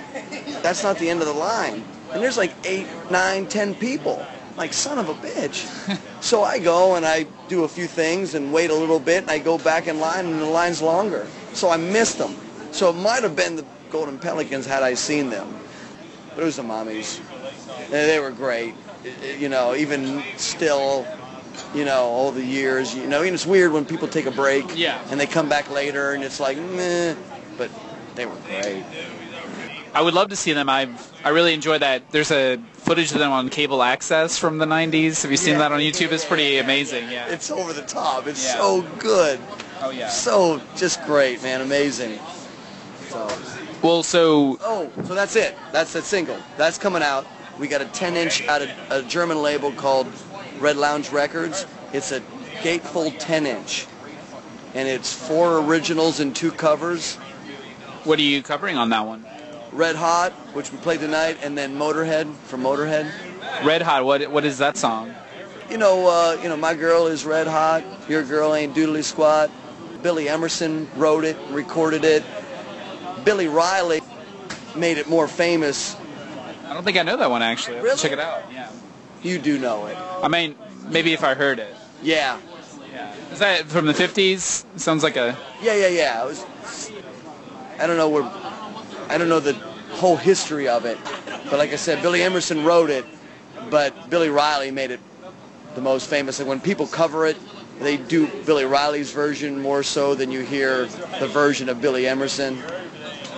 that's 0.63 0.83
not 0.83 0.99
the 0.99 1.11
end 1.11 1.21
of 1.21 1.27
the 1.27 1.35
line. 1.35 1.85
And 2.13 2.23
there's 2.23 2.39
like 2.39 2.53
eight, 2.65 2.87
nine, 3.11 3.47
ten 3.47 3.75
people. 3.75 4.25
Like, 4.57 4.73
son 4.73 4.99
of 4.99 5.09
a 5.09 5.15
bitch. 5.15 5.69
so 6.23 6.43
I 6.43 6.59
go 6.59 6.97
and 6.97 7.05
I 7.07 7.27
do 7.49 7.65
a 7.65 7.69
few 7.69 7.87
things 7.87 8.35
and 8.35 8.53
wait 8.53 8.71
a 8.71 8.75
little 8.75 8.99
bit 8.99 9.23
and 9.23 9.31
I 9.31 9.39
go 9.39 9.59
back 9.59 9.87
in 9.87 10.01
line 10.01 10.27
and 10.27 10.41
the 10.41 10.47
line's 10.47 10.81
longer. 10.81 11.27
So 11.53 11.69
I 11.69 11.77
missed 11.77 12.19
them. 12.19 12.35
So 12.73 12.91
it 12.91 12.95
might 12.95 13.23
have 13.23 13.37
been 13.37 13.57
the 13.57 13.67
Golden 13.91 14.19
Pelicans 14.19 14.67
had 14.67 14.83
I 14.83 14.95
seen 14.95 15.31
them. 15.31 15.59
But 16.35 16.43
it 16.43 16.45
was 16.45 16.57
the 16.57 16.63
Mummies. 16.63 17.21
They 17.91 18.19
were 18.19 18.31
great. 18.31 18.75
You 19.39 19.49
know, 19.49 19.75
even 19.75 20.23
still, 20.37 21.07
you 21.75 21.85
know, 21.85 22.03
all 22.05 22.33
the 22.33 22.45
years, 22.45 22.95
you 22.95 23.07
know, 23.07 23.23
and 23.23 23.35
it's 23.35 23.47
weird 23.47 23.73
when 23.73 23.85
people 23.85 24.09
take 24.09 24.27
a 24.27 24.31
break 24.31 24.65
Yeah. 24.77 25.01
and 25.11 25.21
they 25.21 25.27
come 25.27 25.49
back 25.49 25.71
later 25.71 26.13
and 26.13 26.25
it's 26.25 26.41
like, 26.41 26.59
meh, 26.59 27.15
but 27.57 27.71
they 28.15 28.27
were 28.27 28.35
great. 28.47 28.85
I 29.95 30.03
would 30.03 30.15
love 30.15 30.29
to 30.31 30.37
see 30.37 30.53
them. 30.53 30.69
I've 30.69 31.11
I 31.25 31.31
really 31.31 31.53
enjoy 31.53 31.79
that. 31.79 32.11
There's 32.13 32.31
a 32.31 32.59
footage 32.75 33.13
of 33.13 33.19
them 33.19 33.31
on 33.33 33.49
cable 33.51 33.83
access 33.83 34.39
from 34.39 34.59
the 34.59 34.65
90s. 34.67 35.23
Have 35.23 35.31
you 35.31 35.37
seen 35.37 35.55
Yeah. 35.55 35.59
that 35.61 35.73
on 35.73 35.81
YouTube? 35.81 36.13
It's 36.13 36.25
pretty 36.25 36.59
amazing. 36.59 37.11
Yeah. 37.11 37.27
It's 37.27 37.51
over 37.51 37.73
the 37.73 37.83
top. 37.83 38.27
It's 38.27 38.45
Yeah. 38.45 38.55
so 38.57 38.83
good. 38.99 39.39
oh 39.83 39.91
yeah. 39.91 40.09
So 40.09 40.61
just 40.77 41.05
great, 41.07 41.43
man. 41.43 41.61
Amazing. 41.61 42.19
So, 43.11 43.29
Well, 43.83 44.03
so 44.03 44.59
oh, 44.63 44.91
so 45.07 45.15
that's 45.15 45.35
it. 45.37 45.57
That's 45.73 45.93
that 45.95 46.05
single. 46.05 46.37
That's 46.57 46.79
coming 46.79 47.03
out. 47.03 47.27
We 47.59 47.67
got 47.69 47.81
a 47.83 47.87
10-inch 47.87 48.47
out 48.47 48.63
of 48.63 48.71
a 48.91 49.03
German 49.03 49.43
label 49.43 49.73
called 49.73 50.07
Red 50.61 50.77
Lounge 50.77 51.11
Records. 51.11 51.67
It's 51.93 52.13
a 52.13 52.21
gatefold 52.63 53.19
10-inch, 53.21 53.87
and 54.75 54.89
it's 54.89 55.13
four 55.13 55.59
originals 55.59 56.21
and 56.21 56.37
two 56.37 56.53
covers. 56.53 57.17
what 58.05 58.19
are 58.19 58.23
you 58.23 58.43
covering 58.43 58.77
on 58.77 58.91
that 58.91 59.07
one? 59.07 59.27
Red 59.73 59.97
Hot, 59.97 60.33
which 60.55 60.71
we 60.73 60.79
played 60.79 61.01
tonight, 61.01 61.39
and 61.43 61.57
then 61.57 61.77
Motorhead 61.77 62.33
from 62.35 62.63
Motorhead. 62.63 63.11
Red 63.65 63.83
Hot. 63.83 64.05
What 64.05 64.31
what 64.31 64.45
is 64.45 64.59
that 64.59 64.77
song? 64.77 65.15
You 65.71 65.79
know, 65.79 66.09
uh, 66.09 66.37
you 66.43 66.49
know, 66.49 66.57
my 66.57 66.75
girl 66.75 67.07
is 67.07 67.25
red 67.25 67.47
hot. 67.47 67.85
Your 68.09 68.25
girl 68.25 68.55
ain't 68.55 68.75
doodly 68.75 69.05
squat. 69.05 69.51
Billy 70.03 70.29
Emerson 70.29 70.89
wrote 70.97 71.25
it, 71.25 71.37
recorded 71.51 72.05
it. 72.05 72.25
Billy 73.25 73.47
Riley 73.47 74.01
made 74.75 74.99
it 74.99 75.09
more 75.09 75.29
famous. 75.29 75.97
I 76.67 76.75
don't 76.75 76.83
think 76.83 76.97
I 76.97 77.03
know 77.03 77.17
that 77.17 77.31
one 77.31 77.43
actually. 77.43 77.79
I'll 77.79 77.87
have 77.87 77.99
to 78.01 78.09
Really? 78.09 78.11
Check 78.11 78.13
it 78.13 78.19
out. 78.19 78.43
Yeah. 78.53 78.71
You 79.23 79.39
do 79.39 79.59
know 79.59 79.87
it. 79.87 79.97
I 79.97 80.29
mean, 80.29 80.55
maybe 80.89 81.13
if 81.13 81.23
I 81.23 81.35
heard 81.35 81.59
it. 81.59 81.75
Yeah, 82.03 82.39
Yeah. 82.93 83.15
Is 83.33 83.39
that 83.39 83.67
from 83.67 83.87
the 83.87 83.93
50s? 83.93 84.65
Sounds 84.79 85.03
like 85.03 85.17
a. 85.17 85.37
yeah, 85.63 85.75
yeah, 85.75 85.89
yeah. 85.89 86.23
It 86.23 86.27
was. 86.27 86.91
I 87.79 87.87
don't 87.87 87.97
know 87.97 88.09
where. 88.09 88.25
I 89.09 89.19
don't 89.19 89.29
know 89.29 89.41
the 89.41 89.55
whole 89.93 90.17
history 90.17 90.69
of 90.69 90.85
it, 90.87 90.99
but 91.51 91.59
like 91.59 91.73
I 91.73 91.77
said, 91.77 92.01
Billy 92.03 92.23
Emerson 92.23 92.65
wrote 92.65 92.91
it, 92.91 93.05
but 93.69 94.09
Billy 94.09 94.29
Riley 94.29 94.71
made 94.71 94.91
it 94.91 95.01
the 95.75 95.81
most 95.81 96.09
famous. 96.09 96.39
Like 96.39 96.49
when 96.49 96.61
people 96.61 96.87
cover 96.87 97.27
it, 97.27 97.37
they 97.81 97.97
do 97.97 98.27
Billy 98.45 98.65
Riley's 98.65 99.11
version 99.13 99.61
more 99.61 99.83
so 99.83 100.15
than 100.15 100.31
you 100.31 100.41
hear 100.41 100.87
the 101.19 101.29
version 101.29 101.69
of 101.69 101.81
Billy 101.81 102.07
Emerson. 102.07 102.63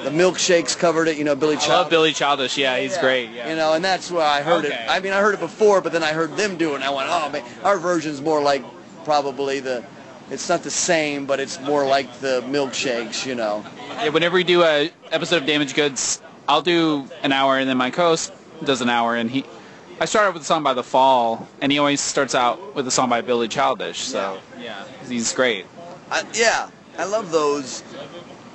The 0.05 0.11
Milkshakes 0.11 0.77
covered 0.77 1.09
it, 1.09 1.17
you 1.17 1.25
know, 1.25 1.35
Billy 1.37 1.55
Childish. 1.57 1.71
I 1.71 1.75
love 1.77 1.91
Billy 1.91 2.13
Childish. 2.13 2.59
Yeah, 2.59 2.79
he's 2.79 2.97
great. 2.99 3.31
Yeah. 3.31 3.49
You 3.51 3.57
know, 3.57 3.75
and 3.75 3.85
that's 3.85 4.11
where 4.11 4.25
I 4.27 4.43
heard 4.43 4.65
Okay. 4.65 4.75
it. 4.75 4.91
I 4.91 5.01
mean, 5.01 5.13
I 5.13 5.21
heard 5.21 5.35
it 5.35 5.41
before, 5.41 5.81
but 5.81 5.93
then 5.93 6.03
I 6.03 6.13
heard 6.13 6.37
them 6.37 6.57
do 6.57 6.73
it, 6.73 6.77
and 6.77 6.85
I 6.85 6.91
went, 6.91 7.09
oh, 7.11 7.31
man, 7.31 7.45
our 7.63 7.79
version's 7.79 8.21
more 8.21 8.43
like 8.43 8.65
probably 9.05 9.61
the, 9.61 9.85
it's 10.31 10.49
not 10.49 10.63
the 10.63 10.71
same, 10.71 11.27
but 11.27 11.39
it's 11.41 11.61
more 11.61 11.87
like 11.87 12.13
the 12.21 12.43
milkshakes, 12.47 13.25
you 13.27 13.35
know. 13.35 13.65
Yeah, 13.89 14.09
whenever 14.09 14.35
we 14.35 14.45
do 14.45 14.63
a 14.63 14.91
episode 15.11 15.43
of 15.43 15.47
Damaged 15.47 15.75
Goods, 15.75 16.21
I'll 16.49 16.63
do 16.63 17.09
an 17.23 17.33
hour, 17.33 17.59
and 17.59 17.69
then 17.69 17.77
my 17.77 17.91
co-host 17.91 18.33
does 18.65 18.81
an 18.81 18.89
hour, 18.89 19.17
and 19.17 19.31
he. 19.31 19.45
I 20.01 20.05
started 20.07 20.33
with 20.33 20.43
a 20.43 20.45
song 20.45 20.65
by 20.65 20.75
The 20.75 20.83
Fall, 20.83 21.47
and 21.61 21.71
he 21.71 21.79
always 21.79 22.01
starts 22.01 22.35
out 22.35 22.75
with 22.75 22.89
a 22.89 22.91
song 22.91 23.09
by 23.09 23.21
Billy 23.21 23.47
Childish. 23.47 23.99
So 24.01 24.41
yeah, 24.59 24.85
he's 25.09 25.33
great. 25.33 25.67
I, 26.11 26.25
yeah, 26.35 26.71
I 26.99 27.05
love 27.05 27.31
those. 27.31 27.85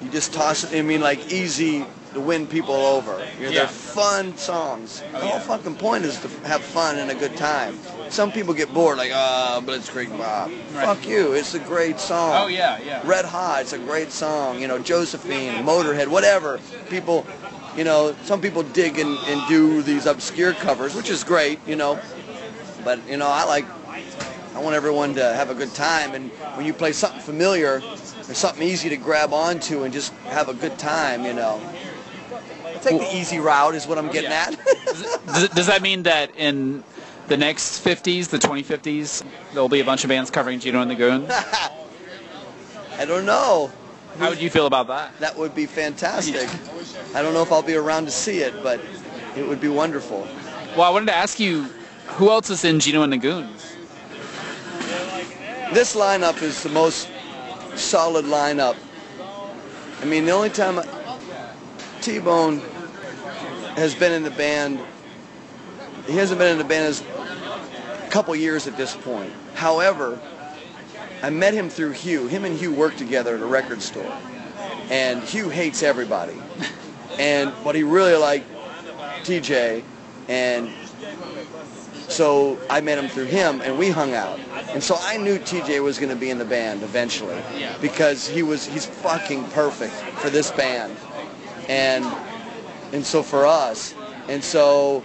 You 0.02 0.10
just 0.10 0.34
toss 0.34 0.64
it. 0.64 0.78
I 0.78 0.82
mean, 0.82 1.02
like 1.02 1.32
easy 1.32 1.86
to 2.14 2.20
win 2.22 2.48
people 2.48 2.76
over. 2.76 3.14
You 3.40 3.46
know, 3.46 3.50
Yeah. 3.52 3.60
They're 3.60 3.68
fun 3.68 4.38
songs. 4.38 5.02
the 5.12 5.20
whole 5.20 5.40
fucking 5.40 5.76
point 5.76 6.06
is 6.06 6.20
to 6.22 6.28
have 6.48 6.62
fun 6.62 6.98
and 7.00 7.10
a 7.12 7.16
good 7.16 7.36
time. 7.36 7.78
Some 8.10 8.32
people 8.32 8.54
get 8.54 8.74
bored, 8.74 8.98
like, 8.98 9.12
ah, 9.14 9.62
Blitzkrieg 9.66 10.16
Bop. 10.18 10.50
Right. 10.74 10.86
Fuck 10.86 11.08
you. 11.08 11.34
It's 11.34 11.54
a 11.56 11.60
great 11.60 12.00
song. 12.00 12.32
Oh 12.44 12.48
yeah, 12.48 12.80
yeah. 12.86 13.02
Red 13.06 13.26
Hot, 13.26 13.62
it's 13.62 13.74
a 13.74 13.80
great 13.80 14.12
song. 14.12 14.62
You 14.62 14.68
know, 14.68 14.80
Josephine, 14.80 15.64
Motorhead, 15.66 16.08
whatever. 16.08 16.60
People, 16.90 17.26
you 17.76 17.84
know, 17.84 18.16
some 18.24 18.40
people 18.40 18.64
dig 18.64 19.00
and, 19.00 19.18
and 19.28 19.42
do 19.50 19.82
these 19.82 20.06
obscure 20.06 20.54
covers, 20.54 20.96
which 20.96 21.10
is 21.10 21.24
great, 21.24 21.60
you 21.68 21.76
know. 21.76 22.00
But, 22.84 23.00
you 23.10 23.18
know, 23.18 23.28
I 23.28 23.44
like, 23.44 23.66
I 24.56 24.60
want 24.60 24.76
everyone 24.76 25.14
to 25.16 25.34
have 25.34 25.50
a 25.50 25.56
good 25.56 25.74
time. 25.76 26.14
And 26.16 26.32
when 26.56 26.66
you 26.66 26.74
play 26.74 26.94
something 26.94 27.20
familiar, 27.22 27.82
something 28.34 28.68
easy 28.68 28.90
to 28.90 28.98
grab 28.98 29.34
onto 29.34 29.84
and 29.84 29.94
just 29.94 30.14
have 30.26 30.50
a 30.50 30.54
good 30.54 30.78
time, 30.78 31.26
you 31.26 31.34
know. 31.34 31.62
Take 32.82 33.00
the 33.00 33.16
easy 33.16 33.40
route 33.40 33.76
is 33.76 33.88
what 33.88 33.98
I'm 33.98 34.12
getting 34.12 34.32
yeah. 34.32 34.48
at. 34.50 35.26
does, 35.26 35.50
does 35.50 35.68
that 35.68 35.82
mean 35.82 36.04
that 36.04 36.36
in 36.36 36.84
the 37.28 37.38
next 37.38 37.84
50s, 37.84 38.30
the 38.30 38.38
2050s, 38.38 39.24
there'll 39.54 39.70
be 39.70 39.80
a 39.80 39.86
bunch 39.86 40.04
of 40.04 40.10
bands 40.10 40.30
covering 40.30 40.60
Gino 40.60 40.82
and 40.82 40.92
the 40.92 40.96
Goons? 40.96 41.30
I 41.32 43.06
don't 43.06 43.26
know. 43.26 43.72
How 44.18 44.30
would 44.30 44.42
you 44.42 44.50
feel 44.50 44.66
about 44.66 44.88
that? 44.88 45.18
That 45.20 45.38
would 45.38 45.54
be 45.54 45.66
fantastic. 45.66 46.50
I 47.14 47.22
don't 47.22 47.34
know 47.34 47.44
if 47.44 47.52
I'll 47.52 47.62
be 47.62 47.76
around 47.76 48.06
to 48.06 48.12
see 48.12 48.40
it, 48.40 48.64
but 48.64 48.82
it 49.36 49.48
would 49.48 49.62
be 49.62 49.68
wonderful. 49.68 50.28
Well, 50.76 50.84
I 50.84 50.90
wanted 50.90 51.08
to 51.08 51.16
ask 51.16 51.40
you, 51.40 51.64
who 52.06 52.30
else 52.30 52.50
is 52.50 52.66
in 52.66 52.80
Gino 52.80 53.04
and 53.04 53.14
the 53.14 53.18
Goons? 53.18 53.76
This 55.74 55.96
lineup 55.96 56.42
is 56.42 56.64
the 56.64 56.70
most 56.70 57.10
solid 57.78 58.26
lineup. 58.26 58.76
I 60.02 60.06
mean, 60.06 60.26
the 60.26 60.32
only 60.32 60.50
time 60.50 60.80
T-Bone 62.02 62.60
has 63.76 63.96
been 63.96 64.12
in 64.12 64.24
the 64.24 64.32
band, 64.32 64.80
he 66.06 66.16
hasn't 66.16 66.40
been 66.40 66.52
in 66.52 66.58
the 66.58 66.64
band 66.64 66.88
as 66.88 67.02
a 67.02 68.08
couple 68.10 68.36
years 68.36 68.68
at 68.68 68.78
this 68.78 68.96
point. 68.96 69.32
However, 69.56 70.20
I 71.22 71.30
met 71.30 71.54
him 71.54 71.70
through 71.70 71.92
Hugh. 71.92 72.28
Him 72.28 72.46
and 72.46 72.58
Hugh 72.58 72.74
worked 72.74 72.98
together 72.98 73.36
at 73.36 73.42
a 73.42 73.46
record 73.46 73.82
store. 73.82 74.12
And 74.90 75.24
Hugh 75.24 75.50
hates 75.50 75.84
everybody. 75.84 76.36
And 77.20 77.52
but 77.64 77.74
he 77.74 77.82
really 77.82 78.16
liked 78.16 78.46
TJ 79.24 79.82
and 80.28 80.70
so 82.08 82.58
I 82.70 82.82
met 82.82 82.98
him 82.98 83.10
through 83.10 83.26
him 83.26 83.62
and 83.62 83.78
we 83.78 83.90
hung 83.90 84.14
out. 84.14 84.40
And 84.70 84.84
so 84.84 84.98
I 85.02 85.18
knew 85.18 85.40
TJ 85.40 85.82
was 85.84 85.98
going 85.98 86.10
to 86.10 86.16
be 86.16 86.30
in 86.30 86.38
the 86.38 86.46
band 86.46 86.84
eventually 86.84 87.42
because 87.82 88.28
he 88.28 88.44
was 88.44 88.66
he's 88.66 88.86
fucking 88.86 89.44
perfect 89.50 89.94
for 90.20 90.30
this 90.30 90.52
band. 90.52 90.96
And 91.68 92.06
and 92.94 93.06
so 93.06 93.24
for 93.24 93.46
us. 93.46 93.94
And 94.30 94.44
so 94.44 95.04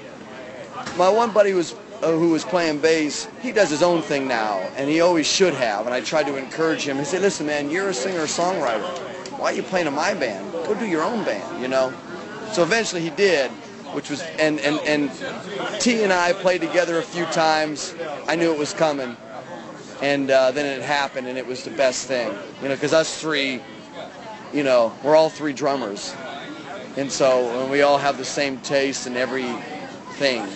my 0.96 1.08
one 1.08 1.30
buddy 1.32 1.54
was 1.54 1.74
uh, 2.02 2.10
who 2.12 2.30
was 2.30 2.44
playing 2.44 2.78
bass, 2.78 3.28
he 3.40 3.52
does 3.52 3.70
his 3.70 3.82
own 3.82 4.02
thing 4.02 4.26
now, 4.26 4.58
and 4.76 4.90
he 4.90 5.00
always 5.00 5.26
should 5.26 5.54
have. 5.54 5.86
And 5.86 5.94
I 5.94 6.00
tried 6.00 6.26
to 6.26 6.36
encourage 6.36 6.82
him. 6.82 6.98
He 6.98 7.04
said, 7.04 7.22
"Listen, 7.22 7.46
man, 7.46 7.70
you're 7.70 7.88
a 7.88 7.94
singer-songwriter. 7.94 8.82
Why 9.38 9.52
are 9.52 9.54
you 9.54 9.62
playing 9.62 9.86
in 9.86 9.94
my 9.94 10.14
band? 10.14 10.50
Go 10.52 10.74
do 10.74 10.86
your 10.86 11.02
own 11.02 11.24
band, 11.24 11.62
you 11.62 11.68
know." 11.68 11.92
So 12.52 12.62
eventually 12.62 13.02
he 13.02 13.10
did, 13.10 13.50
which 13.92 14.10
was 14.10 14.22
and 14.38 14.60
and 14.60 14.78
and 14.80 15.10
T 15.80 16.02
and 16.02 16.12
I 16.12 16.32
played 16.32 16.60
together 16.60 16.98
a 16.98 17.02
few 17.02 17.24
times. 17.26 17.94
I 18.26 18.36
knew 18.36 18.52
it 18.52 18.58
was 18.58 18.72
coming, 18.72 19.16
and 20.00 20.30
uh, 20.30 20.50
then 20.50 20.66
it 20.66 20.82
happened, 20.82 21.26
and 21.26 21.38
it 21.38 21.46
was 21.46 21.64
the 21.64 21.70
best 21.70 22.06
thing, 22.06 22.34
you 22.62 22.68
know, 22.68 22.74
because 22.74 22.92
us 22.92 23.20
three, 23.20 23.60
you 24.52 24.62
know, 24.62 24.94
we're 25.02 25.16
all 25.16 25.30
three 25.30 25.52
drummers, 25.52 26.14
and 26.96 27.10
so 27.10 27.62
and 27.62 27.70
we 27.70 27.82
all 27.82 27.98
have 27.98 28.18
the 28.18 28.24
same 28.24 28.58
taste 28.60 29.06
in 29.06 29.16
everything. 29.16 30.46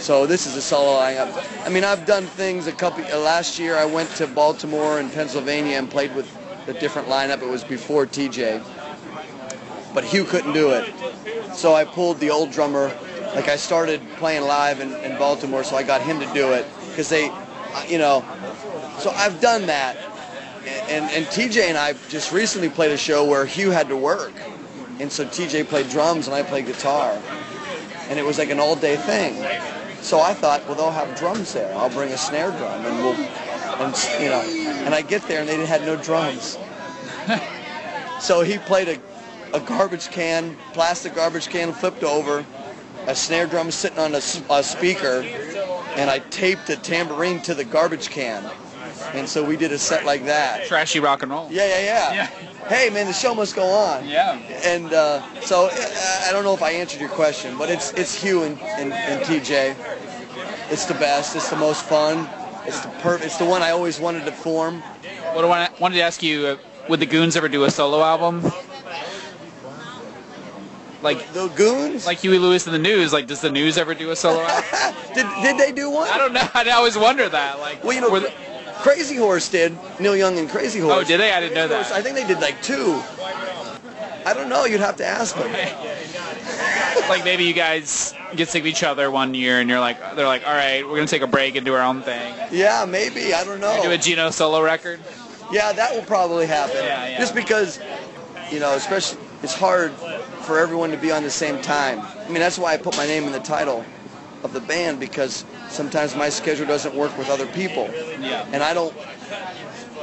So 0.00 0.26
this 0.26 0.46
is 0.46 0.56
a 0.56 0.62
solo 0.62 0.98
lineup. 0.98 1.66
I 1.66 1.68
mean, 1.68 1.84
I've 1.84 2.06
done 2.06 2.24
things 2.24 2.66
a 2.66 2.72
couple. 2.72 3.04
Uh, 3.04 3.18
last 3.18 3.58
year, 3.58 3.76
I 3.76 3.84
went 3.84 4.08
to 4.16 4.26
Baltimore 4.26 4.98
and 4.98 5.12
Pennsylvania 5.12 5.76
and 5.76 5.90
played 5.90 6.14
with 6.14 6.26
a 6.68 6.72
different 6.72 7.08
lineup. 7.08 7.42
It 7.42 7.48
was 7.48 7.64
before 7.64 8.06
TJ, 8.06 8.62
but 9.94 10.04
Hugh 10.04 10.24
couldn't 10.24 10.52
do 10.52 10.70
it. 10.70 10.92
So 11.54 11.74
I 11.74 11.84
pulled 11.84 12.18
the 12.20 12.30
old 12.30 12.50
drummer 12.50 12.92
Like 13.34 13.48
I 13.48 13.56
started 13.56 14.00
playing 14.16 14.42
live 14.42 14.80
in, 14.80 14.92
in 15.04 15.16
Baltimore, 15.18 15.62
so 15.62 15.76
I 15.76 15.82
got 15.82 16.02
him 16.02 16.18
to 16.20 16.26
do 16.34 16.52
it 16.52 16.66
because 16.88 17.08
they, 17.08 17.30
you 17.88 17.98
know, 17.98 18.24
so 18.98 19.10
I've 19.10 19.40
done 19.40 19.66
that. 19.66 19.96
And, 20.66 20.90
and, 20.90 21.10
and 21.10 21.26
TJ 21.26 21.68
and 21.68 21.78
I 21.78 21.94
just 22.08 22.32
recently 22.32 22.68
played 22.68 22.90
a 22.90 22.96
show 22.96 23.24
where 23.24 23.46
Hugh 23.46 23.70
had 23.70 23.88
to 23.88 23.96
work. 23.96 24.32
And 24.98 25.10
so 25.10 25.24
TJ 25.24 25.68
played 25.68 25.88
drums 25.88 26.26
and 26.26 26.34
I 26.34 26.42
played 26.42 26.66
guitar. 26.66 27.18
And 28.08 28.18
it 28.18 28.24
was 28.24 28.36
like 28.38 28.50
an 28.50 28.58
all-day 28.60 28.96
thing. 28.96 29.34
So 30.02 30.20
I 30.20 30.34
thought, 30.34 30.66
well, 30.66 30.74
they'll 30.74 30.90
have 30.90 31.16
drums 31.16 31.52
there. 31.52 31.74
I'll 31.76 31.90
bring 31.90 32.10
a 32.10 32.18
snare 32.18 32.50
drum 32.50 32.84
and 32.84 32.96
we'll, 32.98 33.14
and 33.14 33.94
you 34.20 34.28
know, 34.28 34.40
and 34.84 34.94
I 34.94 35.02
get 35.02 35.22
there 35.28 35.40
and 35.40 35.48
they 35.48 35.64
had 35.64 35.82
no 35.82 35.96
drums. 35.96 36.58
so 38.20 38.42
he 38.42 38.58
played 38.58 38.88
a, 38.88 38.98
a 39.52 39.60
garbage 39.60 40.10
can, 40.10 40.56
plastic 40.72 41.14
garbage 41.14 41.48
can 41.48 41.72
flipped 41.72 42.02
over, 42.02 42.44
a 43.06 43.14
snare 43.14 43.46
drum 43.46 43.70
sitting 43.70 43.98
on 43.98 44.14
a, 44.14 44.20
a 44.50 44.62
speaker, 44.62 45.22
and 45.96 46.10
I 46.10 46.18
taped 46.30 46.68
a 46.70 46.76
tambourine 46.76 47.40
to 47.42 47.54
the 47.54 47.64
garbage 47.64 48.10
can. 48.10 48.50
And 49.14 49.28
so 49.28 49.44
we 49.44 49.56
did 49.56 49.72
a 49.72 49.78
set 49.78 50.04
like 50.04 50.24
that. 50.26 50.66
Trashy 50.66 51.00
rock 51.00 51.22
and 51.22 51.32
roll. 51.32 51.48
Yeah, 51.50 51.66
yeah, 51.66 51.80
yeah. 51.80 52.12
Yeah. 52.12 52.26
Hey, 52.68 52.90
man, 52.90 53.06
the 53.06 53.12
show 53.12 53.34
must 53.34 53.56
go 53.56 53.66
on. 53.66 54.06
Yeah. 54.06 54.34
And 54.64 54.92
uh, 54.92 55.22
so 55.40 55.68
I 55.70 56.28
don't 56.30 56.44
know 56.44 56.54
if 56.54 56.62
I 56.62 56.72
answered 56.72 57.00
your 57.00 57.08
question, 57.10 57.56
but 57.58 57.70
it's 57.70 57.92
it's 57.94 58.14
Hugh 58.14 58.42
and, 58.44 58.60
and, 58.60 58.92
and 58.92 59.22
TJ. 59.22 59.74
It's 60.70 60.84
the 60.84 60.94
best. 60.94 61.34
It's 61.34 61.50
the 61.50 61.56
most 61.56 61.84
fun. 61.84 62.28
It's 62.66 62.80
the 62.80 62.88
per- 63.00 63.18
It's 63.18 63.38
the 63.38 63.44
one 63.46 63.62
I 63.62 63.70
always 63.70 63.98
wanted 63.98 64.24
to 64.26 64.32
form. 64.32 64.80
What 65.32 65.42
do 65.42 65.48
I 65.50 65.68
wanted 65.80 65.96
to 65.96 66.02
ask 66.02 66.22
you? 66.22 66.46
Uh, 66.46 66.56
would 66.88 67.00
the 67.00 67.06
Goons 67.06 67.36
ever 67.36 67.48
do 67.48 67.64
a 67.64 67.70
solo 67.70 68.02
album? 68.02 68.42
Like 71.02 71.32
The 71.32 71.48
Goons. 71.48 72.06
like 72.06 72.18
Huey 72.18 72.38
Lewis 72.38 72.66
and 72.66 72.74
the 72.74 72.78
News. 72.78 73.12
Like, 73.12 73.26
does 73.26 73.40
the 73.40 73.50
News 73.50 73.78
ever 73.78 73.94
do 73.94 74.10
a 74.10 74.16
solo 74.16 74.40
album? 74.46 75.02
did 75.14 75.26
did 75.42 75.58
they 75.58 75.72
do 75.72 75.90
one? 75.90 76.08
I 76.08 76.18
don't 76.18 76.32
know. 76.32 76.46
I 76.54 76.68
always 76.70 76.96
wonder 76.96 77.28
that. 77.28 77.58
Like, 77.58 77.82
Well, 77.82 77.94
you 77.94 78.00
know, 78.00 78.10
were 78.10 78.20
the- 78.20 78.32
Crazy 78.80 79.16
Horse 79.16 79.48
did. 79.48 79.76
Neil 79.98 80.16
Young 80.16 80.38
and 80.38 80.48
Crazy 80.48 80.80
oh, 80.80 80.84
Horse. 80.86 81.04
Oh, 81.04 81.04
did 81.04 81.20
they? 81.20 81.32
I 81.32 81.40
didn't 81.40 81.54
know 81.54 81.66
Crazy 81.68 81.74
Horse, 81.74 81.88
that. 81.90 81.98
I 81.98 82.02
think 82.02 82.16
they 82.16 82.26
did 82.26 82.40
like 82.40 82.62
two. 82.62 83.02
I 84.26 84.34
don't 84.34 84.48
know. 84.48 84.64
You'd 84.66 84.80
have 84.80 84.96
to 84.96 85.06
ask 85.06 85.34
them. 85.34 85.50
like 87.08 87.24
maybe 87.24 87.44
you 87.44 87.54
guys 87.54 88.14
get 88.36 88.48
sick 88.48 88.62
of 88.62 88.66
each 88.66 88.82
other 88.82 89.10
one 89.10 89.34
year 89.34 89.60
and 89.60 89.68
you're 89.68 89.80
like, 89.80 89.98
they're 90.16 90.26
like, 90.26 90.46
all 90.46 90.54
right, 90.54 90.86
we're 90.86 90.96
gonna 90.96 91.06
take 91.06 91.22
a 91.22 91.26
break 91.26 91.56
and 91.56 91.64
do 91.64 91.74
our 91.74 91.82
own 91.82 92.02
thing. 92.02 92.34
Yeah, 92.52 92.84
maybe. 92.86 93.32
I 93.34 93.44
don't 93.44 93.60
know. 93.60 93.80
Do 93.82 93.90
a 93.90 93.98
Gino 93.98 94.30
solo 94.30 94.62
record. 94.62 95.00
Yeah, 95.50 95.72
that 95.72 95.94
will 95.94 96.02
probably 96.02 96.46
happen. 96.46 96.76
Yeah, 96.76 97.08
yeah. 97.08 97.18
Just 97.18 97.34
because, 97.34 97.80
you 98.50 98.60
know, 98.60 98.74
especially 98.74 99.18
it's 99.42 99.54
hard 99.54 99.92
for 100.50 100.58
everyone 100.58 100.90
to 100.90 100.96
be 100.96 101.12
on 101.12 101.22
the 101.22 101.30
same 101.30 101.62
time. 101.62 102.00
I 102.00 102.26
mean, 102.26 102.40
that's 102.40 102.58
why 102.58 102.74
I 102.74 102.76
put 102.76 102.96
my 102.96 103.06
name 103.06 103.22
in 103.22 103.30
the 103.30 103.38
title 103.38 103.84
of 104.42 104.52
the 104.52 104.58
band 104.58 104.98
because 104.98 105.44
sometimes 105.68 106.16
my 106.16 106.28
schedule 106.28 106.66
doesn't 106.66 106.92
work 106.92 107.16
with 107.16 107.30
other 107.30 107.46
people, 107.46 107.88
Yeah. 108.20 108.44
and 108.50 108.60
I 108.60 108.74
don't 108.74 108.92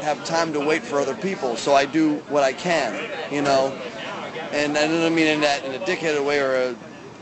have 0.03 0.23
time 0.23 0.53
to 0.53 0.61
wait 0.61 0.83
for 0.83 1.01
other 1.01 1.15
people. 1.15 1.57
So 1.57 1.73
I 1.75 1.83
do 1.83 2.19
what 2.29 2.43
I 2.43 2.53
can, 2.53 2.97
you 3.29 3.41
know. 3.41 3.77
And 4.53 4.77
I 4.77 4.87
don't 4.87 5.13
mean 5.13 5.27
in 5.27 5.41
that 5.41 5.65
in 5.65 5.73
a 5.73 5.83
dickheaded 5.85 6.25
way 6.25 6.39
or 6.39 6.55
a 6.55 6.73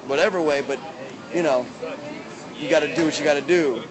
whatever 0.05 0.39
way, 0.39 0.62
but 0.62 0.77
you 1.34 1.41
know, 1.41 1.65
you 2.60 2.70
got 2.70 2.82
to 2.82 2.94
do 2.96 3.05
what 3.05 3.17
you 3.17 3.25
got 3.25 3.34
to 3.34 3.41
do. 3.41 3.82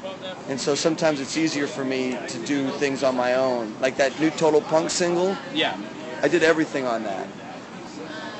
And 0.48 0.60
so 0.60 0.76
sometimes 0.76 1.18
it's 1.18 1.36
easier 1.36 1.66
for 1.66 1.84
me 1.84 2.16
to 2.28 2.38
do 2.46 2.70
things 2.70 3.02
on 3.02 3.16
my 3.16 3.34
own. 3.34 3.74
Like 3.80 3.96
that 3.96 4.16
new 4.20 4.30
Total 4.30 4.60
Punk 4.60 4.90
single, 4.90 5.36
Yeah. 5.52 5.76
I 6.22 6.28
did 6.28 6.44
everything 6.44 6.86
on 6.86 7.02
that. 7.02 7.26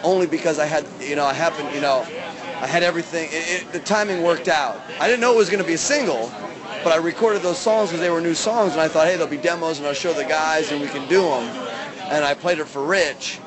Only 0.04 0.26
because 0.26 0.58
I 0.58 0.66
had, 0.66 0.87
you 1.00 1.16
know, 1.16 1.25
I 1.25 1.32
happened, 1.32 1.75
you 1.75 1.80
know, 1.80 2.06
I 2.61 2.66
had 2.66 2.82
everything. 2.82 3.28
It, 3.32 3.62
it, 3.62 3.73
the 3.73 3.80
timing 3.80 4.23
worked 4.23 4.49
out. 4.49 4.80
I 5.00 5.08
didn't 5.08 5.20
know 5.20 5.32
it 5.32 5.37
was 5.37 5.49
going 5.50 5.62
to 5.62 5.66
be 5.66 5.75
a 5.75 5.78
single, 5.78 6.30
but 6.84 6.92
I 6.92 6.96
recorded 6.96 7.42
those 7.42 7.58
songs 7.58 7.88
because 7.88 8.00
they 8.00 8.11
were 8.11 8.20
new 8.20 8.34
songs, 8.34 8.72
and 8.72 8.81
I 8.81 8.88
thought, 8.88 9.07
hey, 9.07 9.16
there'll 9.16 9.31
be 9.31 9.38
demos, 9.38 9.78
and 9.78 9.87
I'll 9.88 9.94
show 9.94 10.12
the 10.12 10.24
guys, 10.24 10.70
and 10.70 10.81
we 10.81 10.88
can 10.88 11.09
do 11.09 11.22
them. 11.22 11.42
And 12.12 12.24
I 12.24 12.35
played 12.35 12.59
it 12.59 12.66
for 12.66 12.85
Rich 12.85 13.40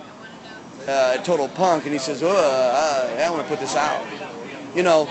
uh, 0.88 1.18
Total 1.18 1.48
Punk, 1.48 1.84
and 1.86 1.94
he 1.94 2.00
says, 2.00 2.24
uh, 2.24 2.28
uh, 2.28 3.24
I 3.24 3.30
want 3.30 3.44
to 3.44 3.48
put 3.48 3.60
this 3.60 3.76
out. 3.76 4.06
You 4.76 4.84
know, 4.84 5.08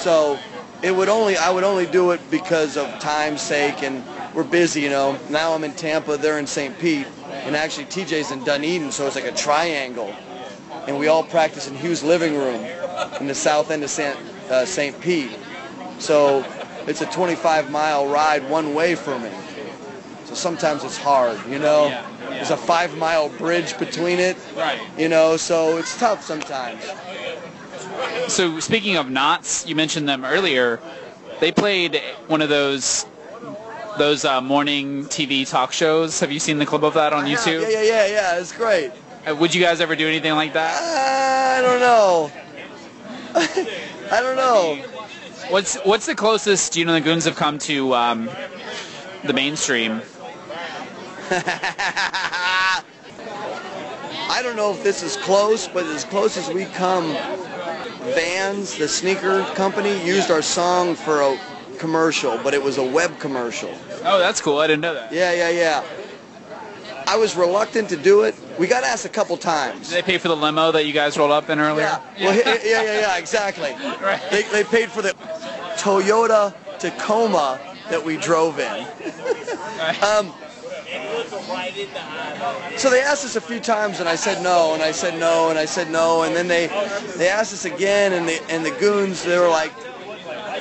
so 0.00 0.38
it 0.82 0.94
would 0.94 1.08
only 1.08 1.36
I 1.36 1.50
would 1.50 1.64
only 1.64 1.86
do 1.86 2.10
it 2.10 2.20
because 2.30 2.76
of 2.76 2.88
time's 2.98 3.40
sake, 3.40 3.82
and 3.82 4.04
we're 4.34 4.44
busy. 4.44 4.80
You 4.80 4.90
know, 4.90 5.18
now 5.30 5.52
I'm 5.52 5.64
in 5.64 5.72
Tampa, 5.72 6.16
they're 6.16 6.38
in 6.38 6.46
St. 6.46 6.76
Pete, 6.78 7.06
and 7.28 7.54
actually 7.56 7.86
TJ's 7.86 8.32
in 8.32 8.44
Dunedin, 8.44 8.90
so 8.90 9.06
it's 9.06 9.16
like 9.16 9.24
a 9.24 9.32
triangle, 9.32 10.14
and 10.86 10.98
we 10.98 11.08
all 11.08 11.22
practice 11.22 11.68
in 11.68 11.74
Hugh's 11.74 12.02
living 12.02 12.34
room 12.36 12.64
in 13.20 13.26
the 13.26 13.34
south 13.34 13.70
end 13.70 13.82
of 13.84 13.90
St. 13.90 14.16
Uh, 14.50 14.64
St. 14.64 14.98
Pete. 15.00 15.30
So 15.98 16.44
it's 16.86 17.00
a 17.00 17.06
25 17.06 17.70
mile 17.70 18.06
ride 18.08 18.48
one 18.50 18.74
way 18.74 18.94
for 18.94 19.18
me. 19.18 19.30
So 20.24 20.34
sometimes 20.34 20.84
it's 20.84 20.96
hard, 20.98 21.38
you 21.48 21.58
know. 21.58 21.86
Yeah, 21.86 22.06
yeah. 22.22 22.30
There's 22.30 22.50
a 22.50 22.56
five 22.56 22.96
mile 22.96 23.28
bridge 23.28 23.78
between 23.78 24.18
it, 24.18 24.36
Right. 24.56 24.80
you 24.98 25.08
know, 25.08 25.36
so 25.36 25.76
it's 25.76 25.96
tough 25.98 26.22
sometimes. 26.24 26.82
So 28.28 28.58
speaking 28.60 28.96
of 28.96 29.10
knots, 29.10 29.66
you 29.66 29.74
mentioned 29.76 30.08
them 30.08 30.24
earlier. 30.24 30.80
They 31.40 31.52
played 31.52 32.00
one 32.26 32.42
of 32.42 32.48
those 32.48 33.06
those 33.98 34.24
uh, 34.24 34.40
morning 34.40 35.04
TV 35.06 35.48
talk 35.48 35.72
shows. 35.72 36.18
Have 36.20 36.32
you 36.32 36.40
seen 36.40 36.58
the 36.58 36.64
clip 36.64 36.82
of 36.82 36.94
that 36.94 37.12
on 37.12 37.26
YouTube? 37.26 37.62
Yeah, 37.62 37.68
yeah, 37.68 37.82
yeah, 37.82 38.06
yeah. 38.06 38.40
It's 38.40 38.52
great. 38.52 38.90
Uh, 39.28 39.36
Would 39.36 39.54
you 39.54 39.62
guys 39.62 39.80
ever 39.80 39.94
do 39.94 40.06
anything 40.08 40.32
like 40.32 40.52
that? 40.54 41.58
I 41.58 41.62
don't 41.62 41.80
know. 41.80 42.32
I 44.10 44.20
don't 44.20 44.36
know. 44.36 44.76
What's 45.48 45.76
what's 45.80 46.06
the 46.06 46.14
closest 46.14 46.76
you 46.76 46.84
know 46.84 46.92
the 46.92 47.00
Goons 47.00 47.24
have 47.24 47.36
come 47.36 47.58
to 47.60 47.94
um, 47.94 48.30
the 49.24 49.32
mainstream? 49.32 50.02
I 51.30 52.82
don't 54.42 54.56
know 54.56 54.72
if 54.72 54.82
this 54.82 55.02
is 55.02 55.16
close, 55.16 55.68
but 55.68 55.84
as 55.86 56.04
close 56.04 56.36
as 56.36 56.48
we 56.50 56.64
come, 56.66 57.12
Vans, 58.14 58.76
the 58.76 58.88
sneaker 58.88 59.44
company, 59.54 60.04
used 60.04 60.30
our 60.30 60.42
song 60.42 60.94
for 60.94 61.20
a 61.20 61.38
commercial, 61.78 62.38
but 62.38 62.54
it 62.54 62.62
was 62.62 62.78
a 62.78 62.84
web 62.84 63.18
commercial. 63.18 63.74
Oh, 64.04 64.18
that's 64.18 64.40
cool. 64.40 64.58
I 64.58 64.66
didn't 64.66 64.82
know 64.82 64.94
that. 64.94 65.12
Yeah, 65.12 65.32
yeah, 65.32 65.50
yeah. 65.50 65.84
I 67.06 67.16
was 67.16 67.36
reluctant 67.36 67.88
to 67.90 67.96
do 67.96 68.22
it. 68.22 68.34
We 68.58 68.66
got 68.66 68.84
asked 68.84 69.04
a 69.04 69.08
couple 69.08 69.36
times. 69.36 69.90
Did 69.90 70.04
they 70.04 70.12
pay 70.12 70.18
for 70.18 70.28
the 70.28 70.36
limo 70.36 70.72
that 70.72 70.86
you 70.86 70.92
guys 70.92 71.16
rolled 71.16 71.32
up 71.32 71.48
in 71.50 71.58
earlier? 71.58 71.86
Yeah. 71.86 72.26
Well, 72.26 72.36
yeah, 72.36 72.58
yeah, 72.64 72.82
yeah, 72.82 73.00
yeah, 73.00 73.18
exactly. 73.18 73.72
Right. 74.02 74.20
They, 74.30 74.42
they 74.44 74.64
paid 74.64 74.90
for 74.90 75.00
the 75.02 75.10
Toyota 75.76 76.54
Tacoma 76.78 77.60
that 77.88 78.02
we 78.04 78.16
drove 78.16 78.58
in. 78.58 78.86
Um, 80.02 80.32
so 82.76 82.90
they 82.90 83.00
asked 83.00 83.24
us 83.24 83.36
a 83.36 83.40
few 83.40 83.60
times, 83.60 84.00
and 84.00 84.08
I 84.08 84.16
said 84.16 84.42
no, 84.42 84.74
and 84.74 84.82
I 84.82 84.90
said 84.92 85.18
no, 85.18 85.50
and 85.50 85.58
I 85.58 85.64
said 85.64 85.90
no, 85.90 86.22
and 86.22 86.34
then 86.34 86.48
they 86.48 86.66
they 87.16 87.28
asked 87.28 87.52
us 87.52 87.64
again, 87.64 88.12
and 88.12 88.28
the 88.28 88.42
and 88.50 88.64
the 88.64 88.72
goons 88.72 89.22
they 89.22 89.38
were 89.38 89.48
like, 89.48 89.72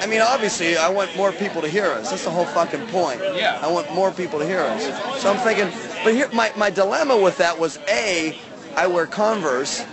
I 0.01 0.07
mean, 0.07 0.21
obviously, 0.21 0.77
I 0.77 0.89
want 0.89 1.15
more 1.15 1.31
people 1.31 1.61
to 1.61 1.67
hear 1.67 1.85
us. 1.85 2.09
That's 2.09 2.23
the 2.23 2.31
whole 2.31 2.45
fucking 2.45 2.87
point. 2.87 3.21
Yeah. 3.35 3.59
I 3.61 3.71
want 3.71 3.91
more 3.93 4.11
people 4.11 4.39
to 4.39 4.45
hear 4.45 4.61
us. 4.61 4.83
So 5.21 5.31
I'm 5.31 5.39
thinking, 5.39 5.69
but 6.03 6.13
here 6.13 6.29
my 6.33 6.51
my 6.57 6.69
dilemma 6.69 7.17
with 7.17 7.37
that 7.37 7.57
was 7.57 7.77
a, 7.87 8.37
I 8.75 8.87
wear 8.87 9.05
Converse. 9.07 9.85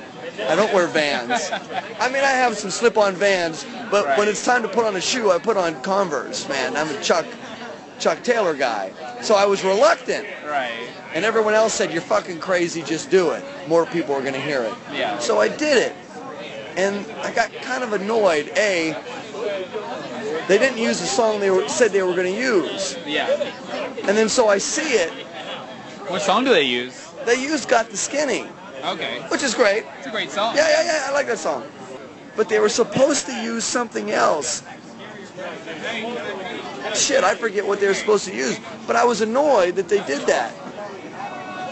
I 0.48 0.54
don't 0.54 0.72
wear 0.72 0.86
Vans. 0.86 1.50
I 1.98 2.06
mean, 2.08 2.22
I 2.22 2.30
have 2.30 2.56
some 2.56 2.70
slip-on 2.70 3.16
Vans, 3.16 3.66
but 3.90 4.04
Right. 4.06 4.18
when 4.18 4.28
it's 4.28 4.44
time 4.44 4.62
to 4.62 4.68
put 4.68 4.84
on 4.84 4.94
a 4.94 5.00
shoe, 5.00 5.32
I 5.32 5.38
put 5.38 5.56
on 5.56 5.80
Converse. 5.82 6.48
Man, 6.48 6.76
I'm 6.76 6.88
a 6.88 7.00
Chuck 7.02 7.26
Chuck 7.98 8.22
Taylor 8.22 8.54
guy. 8.54 8.92
So 9.20 9.34
I 9.34 9.46
was 9.46 9.64
reluctant. 9.64 10.26
Right. 10.46 10.70
And 11.14 11.24
everyone 11.24 11.54
else 11.54 11.74
said, 11.74 11.92
you're 11.92 12.02
fucking 12.02 12.38
crazy, 12.38 12.82
just 12.82 13.10
do 13.10 13.30
it. 13.30 13.44
More 13.66 13.84
people 13.86 14.14
are 14.14 14.20
going 14.20 14.34
to 14.34 14.40
hear 14.40 14.62
it. 14.62 14.72
Yeah. 14.92 15.18
So 15.18 15.40
I 15.40 15.48
did 15.48 15.76
it. 15.78 15.96
And 16.76 17.04
I 17.22 17.32
got 17.32 17.52
kind 17.54 17.82
of 17.82 17.92
annoyed. 17.94 18.52
A, 18.56 18.94
they 20.46 20.58
didn't 20.58 20.78
use 20.78 21.00
the 21.00 21.06
song 21.06 21.40
they 21.40 21.50
were, 21.50 21.68
said 21.68 21.90
they 21.90 22.02
were 22.02 22.14
going 22.14 22.32
to 22.32 22.40
use. 22.40 22.96
Yeah. 23.04 23.26
And 24.06 24.16
then 24.16 24.28
so 24.28 24.48
I 24.48 24.58
see 24.58 24.92
it, 24.92 25.12
What 26.08 26.22
song 26.22 26.44
do 26.44 26.50
they 26.50 26.62
use? 26.62 27.08
they 27.26 27.40
used 27.40 27.68
Got 27.68 27.90
the 27.90 27.96
Skinny, 27.96 28.46
Okay. 28.82 29.20
which 29.28 29.42
is 29.42 29.54
great. 29.54 29.84
It's 29.98 30.06
a 30.06 30.10
great 30.10 30.30
song. 30.30 30.56
Yeah, 30.56 30.68
yeah, 30.68 30.84
yeah, 30.84 31.06
I 31.08 31.12
like 31.12 31.26
that 31.26 31.38
song. 31.38 31.64
But 32.36 32.48
they 32.48 32.58
were 32.60 32.68
supposed 32.68 33.26
to 33.26 33.32
use 33.42 33.64
something 33.64 34.10
else. 34.10 34.62
Shit, 36.94 37.24
I 37.24 37.34
forget 37.34 37.66
what 37.66 37.80
they 37.80 37.86
were 37.86 37.94
supposed 37.94 38.24
to 38.26 38.34
use. 38.34 38.58
But 38.86 38.96
I 38.96 39.04
was 39.04 39.20
annoyed 39.20 39.76
that 39.76 39.88
they 39.88 40.02
did 40.04 40.26
that. 40.26 40.54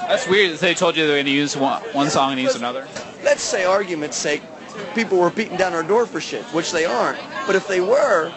That's 0.09 0.29
weird 0.29 0.53
that 0.53 0.61
they 0.61 0.75
told 0.75 0.97
you 0.97 1.05
they 1.05 1.11
were 1.11 1.17
going 1.17 1.27
to 1.27 1.31
use 1.33 1.57
one, 1.57 1.83
one 1.93 2.11
song 2.11 2.33
and 2.33 2.41
use 2.41 2.55
another. 2.55 2.87
let's 3.25 3.43
say 3.43 3.65
argument's 3.65 4.17
sake, 4.17 4.43
people 4.95 5.19
were 5.19 5.31
beating 5.31 5.57
down 5.57 5.73
our 5.73 5.83
door 5.83 6.07
for 6.07 6.21
shit, 6.21 6.45
which 6.47 6.73
they 6.73 6.85
aren't. 6.85 7.19
But 7.47 7.57
if 7.57 7.67
they 7.67 7.81
were, 7.81 8.33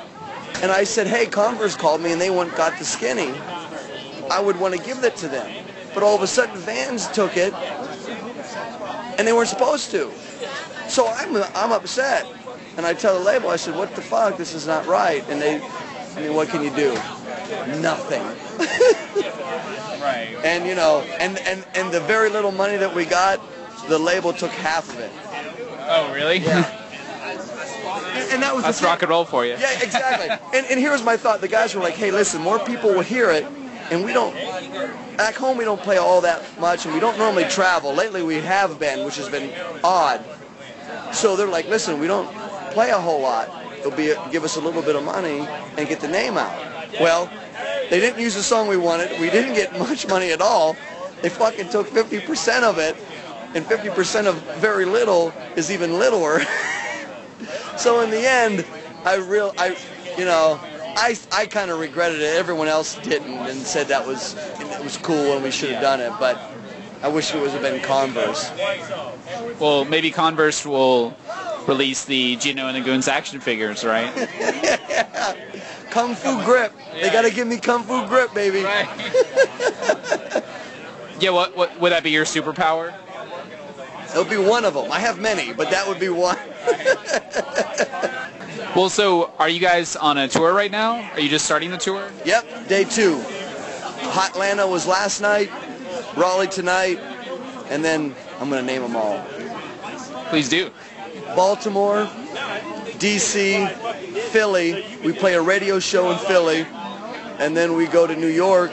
and 0.62 0.72
I 0.72 0.84
said, 0.84 1.08
hey, 1.08 1.26
Converse 1.26 1.76
called 1.76 2.02
me 2.02 2.12
and 2.12 2.20
they 2.20 2.30
went 2.30 2.56
got 2.56 2.78
the 2.80 2.86
skinny, 2.86 3.34
I 4.32 4.40
would 4.40 4.60
want 4.60 4.76
to 4.76 4.82
give 4.82 5.02
that 5.02 5.16
to 5.18 5.28
them. 5.28 5.66
But 5.94 6.04
all 6.04 6.16
of 6.16 6.22
a 6.22 6.28
sudden, 6.28 6.56
Vans 6.58 7.08
took 7.10 7.38
it, 7.38 7.54
and 7.54 9.28
they 9.28 9.34
weren't 9.34 9.50
supposed 9.50 9.92
to. 9.92 10.12
So 10.88 11.08
I'm 11.08 11.36
I'm 11.56 11.72
upset. 11.72 12.28
And 12.78 12.86
I 12.86 12.94
tell 12.94 13.18
the 13.18 13.26
label, 13.26 13.50
I 13.50 13.58
said, 13.58 13.76
what 13.76 13.94
the 13.94 14.02
fuck? 14.02 14.38
This 14.38 14.54
is 14.54 14.66
not 14.66 14.86
right. 14.86 15.22
And 15.28 15.42
they, 15.42 15.62
I 16.16 16.22
mean, 16.22 16.34
what 16.34 16.48
can 16.48 16.64
you 16.64 16.74
do? 16.76 16.94
Nothing. 17.82 18.24
Right. 20.00 20.34
And 20.46 20.66
you 20.66 20.76
know, 20.76 21.02
and, 21.20 21.38
and, 21.40 21.68
and 21.76 21.92
the 21.94 22.00
very 22.00 22.30
little 22.30 22.54
money 22.54 22.78
that 22.78 22.96
we 22.96 23.04
got, 23.04 23.42
the 23.90 24.00
label 24.00 24.32
took 24.32 24.52
half 24.52 24.88
of 24.88 24.98
it. 25.00 25.12
Oh, 25.90 26.10
really? 26.14 26.38
Yeah. 26.38 26.76
And, 27.90 28.32
and 28.34 28.44
that 28.44 28.56
was 28.56 28.64
That's 28.64 28.82
rock 28.82 29.02
and 29.02 29.10
roll 29.10 29.26
for 29.26 29.46
you. 29.46 29.54
Yeah, 29.60 29.82
exactly. 29.82 30.30
and, 30.58 30.66
and 30.68 30.80
here 30.80 30.92
was 30.92 31.04
my 31.04 31.18
thought. 31.18 31.42
The 31.42 31.48
guys 31.48 31.76
were 31.76 31.82
like, 31.82 31.96
hey, 31.96 32.12
listen, 32.12 32.42
more 32.42 32.60
people 32.60 32.92
will 32.92 33.02
hear 33.02 33.30
it, 33.30 33.46
and 33.92 34.04
we 34.04 34.14
don't, 34.14 34.34
back 35.18 35.36
home 35.36 35.58
we 35.58 35.66
don't 35.66 35.82
play 35.82 35.98
all 35.98 36.22
that 36.22 36.44
much, 36.60 36.86
and 36.86 36.94
we 36.94 37.00
don't 37.00 37.18
normally 37.18 37.46
travel. 37.46 37.94
Lately 37.94 38.24
we 38.24 38.36
have 38.36 38.80
been, 38.80 39.06
which 39.06 39.18
has 39.18 39.30
been 39.30 39.52
odd. 39.84 40.24
So 41.12 41.36
they're 41.36 41.48
like, 41.48 41.68
listen, 41.68 42.00
we 42.00 42.08
don't 42.08 42.30
play 42.72 42.92
a 42.92 43.00
whole 43.00 43.22
lot. 43.22 43.50
It'll 43.80 43.92
be 43.92 44.14
give 44.32 44.44
us 44.44 44.58
a 44.58 44.62
little 44.62 44.82
bit 44.82 44.96
of 44.96 45.04
money 45.04 45.48
and 45.78 45.88
get 45.88 46.00
the 46.02 46.08
name 46.08 46.38
out. 46.38 46.54
Well, 47.00 47.32
they 47.90 48.00
didn't 48.00 48.20
use 48.20 48.36
the 48.36 48.44
song 48.44 48.68
we 48.68 48.78
wanted. 48.78 49.20
We 49.20 49.30
didn't 49.30 49.54
get 49.54 49.78
much 49.80 50.08
money 50.08 50.32
at 50.32 50.42
all. 50.42 50.76
They 51.22 51.30
fucking 51.30 51.70
took 51.70 51.88
50% 51.88 52.64
of 52.64 52.78
it, 52.78 52.96
and 53.54 53.66
50% 53.66 54.28
of 54.28 54.36
very 54.60 54.86
little 54.86 55.34
is 55.56 55.72
even 55.72 55.98
littler. 56.00 56.42
so 57.78 58.02
in 58.02 58.10
the 58.10 58.26
end, 58.26 58.66
I 59.06 59.16
real 59.16 59.54
I, 59.58 59.78
you 60.18 60.26
know, 60.26 60.60
I 61.00 61.18
I 61.32 61.46
kind 61.46 61.72
of 61.72 61.80
regretted 61.80 62.20
it. 62.20 62.38
Everyone 62.38 62.68
else 62.68 62.96
didn't 63.00 63.32
and 63.32 63.60
said 63.62 63.88
that 63.88 64.06
was 64.06 64.36
it 64.60 64.84
was 64.84 64.98
cool 64.98 65.34
and 65.34 65.44
we 65.44 65.52
should 65.52 65.72
have 65.72 65.82
done 65.82 66.02
it. 66.02 66.12
But 66.20 66.38
I 67.02 67.08
wish 67.08 67.34
it 67.34 67.40
would 67.40 67.52
have 67.52 67.62
been 67.62 67.82
Converse. 67.82 68.52
Well, 69.60 69.86
maybe 69.86 70.12
Converse 70.12 70.66
will 70.66 71.16
release 71.68 72.04
the 72.04 72.36
Gino 72.36 72.68
and 72.68 72.76
the 72.76 72.82
Goons 72.82 73.08
action 73.08 73.40
figures, 73.40 73.86
right? 73.86 74.14
Kung 75.90 76.16
Fu 76.16 76.44
grip. 76.44 76.74
They 76.94 77.10
gotta 77.10 77.32
give 77.32 77.48
me 77.48 77.58
Kung 77.58 77.84
Fu 77.84 78.06
grip, 78.08 78.34
baby. 78.34 78.60
yeah. 81.20 81.30
What, 81.30 81.56
what 81.56 81.80
would 81.80 81.94
that 81.94 82.04
be 82.04 82.12
your 82.12 82.26
superpower? 82.26 82.94
It'll 84.12 84.26
be 84.26 84.38
one 84.38 84.66
of 84.66 84.74
them. 84.74 84.92
I 84.92 85.00
have 85.00 85.20
many, 85.20 85.54
but 85.54 85.70
that 85.70 85.88
would 85.88 86.00
be 86.00 86.10
one. 86.10 86.38
Well, 88.76 88.90
so 88.90 89.32
are 89.40 89.50
you 89.50 89.60
guys 89.60 89.96
on 89.96 90.20
a 90.20 90.28
tour 90.28 90.54
right 90.54 90.70
now? 90.70 91.02
Are 91.14 91.20
you 91.20 91.28
just 91.28 91.44
starting 91.44 91.72
the 91.72 91.78
tour? 91.78 92.08
Yep, 92.24 92.68
day 92.68 92.84
two. 92.84 93.18
Hotlanta 94.12 94.70
was 94.70 94.86
last 94.86 95.22
night, 95.22 95.52
Raleigh 96.16 96.48
tonight, 96.48 97.00
and 97.70 97.84
then 97.84 98.16
I'm 98.40 98.48
gonna 98.50 98.62
name 98.62 98.84
them 98.84 98.96
all. 98.96 99.26
Please 100.30 100.50
do. 100.50 100.70
Baltimore, 101.36 102.06
DC, 103.00 103.68
Philly. 104.30 104.86
We 105.04 105.14
play 105.14 105.34
a 105.34 105.42
radio 105.42 105.80
show 105.80 106.12
in 106.12 106.20
Philly, 106.20 106.66
and 107.40 107.58
then 107.58 107.76
we 107.76 107.88
go 107.88 108.06
to 108.06 108.16
New 108.16 108.28
York 108.28 108.72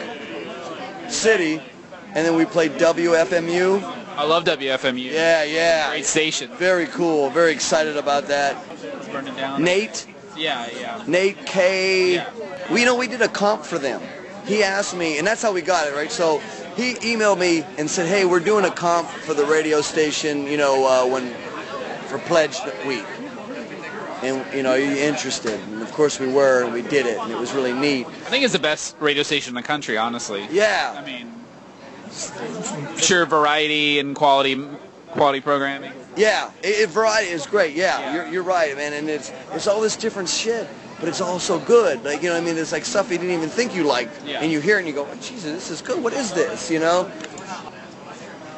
City, 1.08 1.60
and 2.08 2.26
then 2.26 2.36
we 2.36 2.44
play 2.44 2.68
WFMU. 2.68 3.82
I 4.16 4.24
love 4.24 4.44
WFMU. 4.44 5.10
Yeah, 5.10 5.42
yeah. 5.44 5.88
Great 5.88 6.04
station. 6.04 6.50
Very 6.56 6.86
cool. 6.86 7.30
Very 7.30 7.52
excited 7.52 7.96
about 7.96 8.28
that. 8.28 8.56
Burn 9.16 9.28
it 9.28 9.36
down. 9.36 9.62
Nate, 9.62 10.06
Yeah, 10.36 10.68
yeah. 10.78 11.02
Nate 11.06 11.46
K. 11.46 12.16
Yeah. 12.16 12.30
We 12.70 12.80
you 12.80 12.86
know 12.86 12.94
we 12.96 13.08
did 13.08 13.22
a 13.22 13.28
comp 13.28 13.64
for 13.64 13.78
them. 13.78 14.02
He 14.44 14.62
asked 14.62 14.94
me, 14.94 15.16
and 15.18 15.26
that's 15.26 15.40
how 15.40 15.52
we 15.52 15.62
got 15.62 15.88
it, 15.88 15.94
right? 15.94 16.12
So 16.12 16.40
he 16.76 16.94
emailed 16.96 17.38
me 17.38 17.64
and 17.78 17.88
said, 17.88 18.06
"Hey, 18.06 18.26
we're 18.26 18.40
doing 18.40 18.66
a 18.66 18.70
comp 18.70 19.08
for 19.08 19.32
the 19.32 19.46
radio 19.46 19.80
station, 19.80 20.46
you 20.46 20.58
know, 20.58 20.84
uh, 20.86 21.10
when 21.10 21.32
for 22.08 22.18
Pledge 22.18 22.58
Week, 22.86 23.06
and 24.22 24.44
you 24.54 24.62
know, 24.62 24.72
are 24.72 24.78
you 24.78 24.96
interested?" 24.96 25.58
And 25.60 25.80
of 25.80 25.90
course 25.92 26.20
we 26.20 26.26
were, 26.30 26.64
and 26.64 26.74
we 26.74 26.82
did 26.82 27.06
it, 27.06 27.16
and 27.18 27.32
it 27.32 27.38
was 27.38 27.54
really 27.54 27.72
neat. 27.72 28.06
I 28.06 28.28
think 28.28 28.44
it's 28.44 28.52
the 28.52 28.58
best 28.58 28.96
radio 29.00 29.22
station 29.22 29.52
in 29.52 29.54
the 29.54 29.62
country, 29.66 29.96
honestly. 29.96 30.46
Yeah. 30.50 30.94
I 30.94 31.04
mean, 31.06 31.32
sure, 32.98 33.24
variety 33.24 33.98
and 33.98 34.14
quality, 34.14 34.62
quality 35.12 35.40
programming. 35.40 35.92
Yeah. 36.16 36.50
It, 36.62 36.80
it, 36.80 36.88
variety 36.90 37.30
is 37.30 37.46
great. 37.46 37.74
Yeah, 37.74 37.98
Yeah. 37.98 38.14
You're, 38.14 38.26
you're 38.28 38.42
right, 38.42 38.74
man. 38.76 38.92
And 38.92 39.08
it's 39.08 39.32
it's 39.52 39.66
all 39.66 39.80
this 39.80 39.96
different 39.96 40.28
shit. 40.28 40.68
But 40.98 41.10
it's 41.10 41.20
all 41.20 41.38
so 41.38 41.58
good. 41.58 42.02
Like, 42.04 42.22
you 42.22 42.28
know 42.30 42.36
what 42.36 42.42
I 42.42 42.46
mean? 42.46 42.56
It's 42.56 42.72
like 42.72 42.86
stuff 42.86 43.10
you 43.10 43.18
didn't 43.18 43.34
even 43.34 43.50
think 43.50 43.74
you 43.74 43.84
liked. 43.84 44.24
Yeah. 44.24 44.40
And 44.40 44.50
you 44.50 44.60
hear 44.60 44.76
it 44.76 44.80
and 44.80 44.88
you 44.88 44.94
go, 44.94 45.06
oh, 45.06 45.14
Jesus, 45.16 45.44
this 45.44 45.70
is 45.70 45.82
good. 45.82 46.02
What 46.02 46.14
is 46.14 46.32
this? 46.32 46.70
You 46.70 46.78
know? 46.78 47.10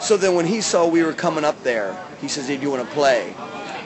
So 0.00 0.16
then 0.16 0.36
when 0.36 0.46
he 0.46 0.60
saw 0.60 0.86
we 0.86 1.02
were 1.02 1.12
coming 1.12 1.44
up 1.44 1.60
there, 1.64 2.00
he 2.20 2.28
says, 2.28 2.46
hey, 2.46 2.56
do 2.56 2.62
you 2.62 2.70
want 2.70 2.88
to 2.88 2.94
play? 2.94 3.34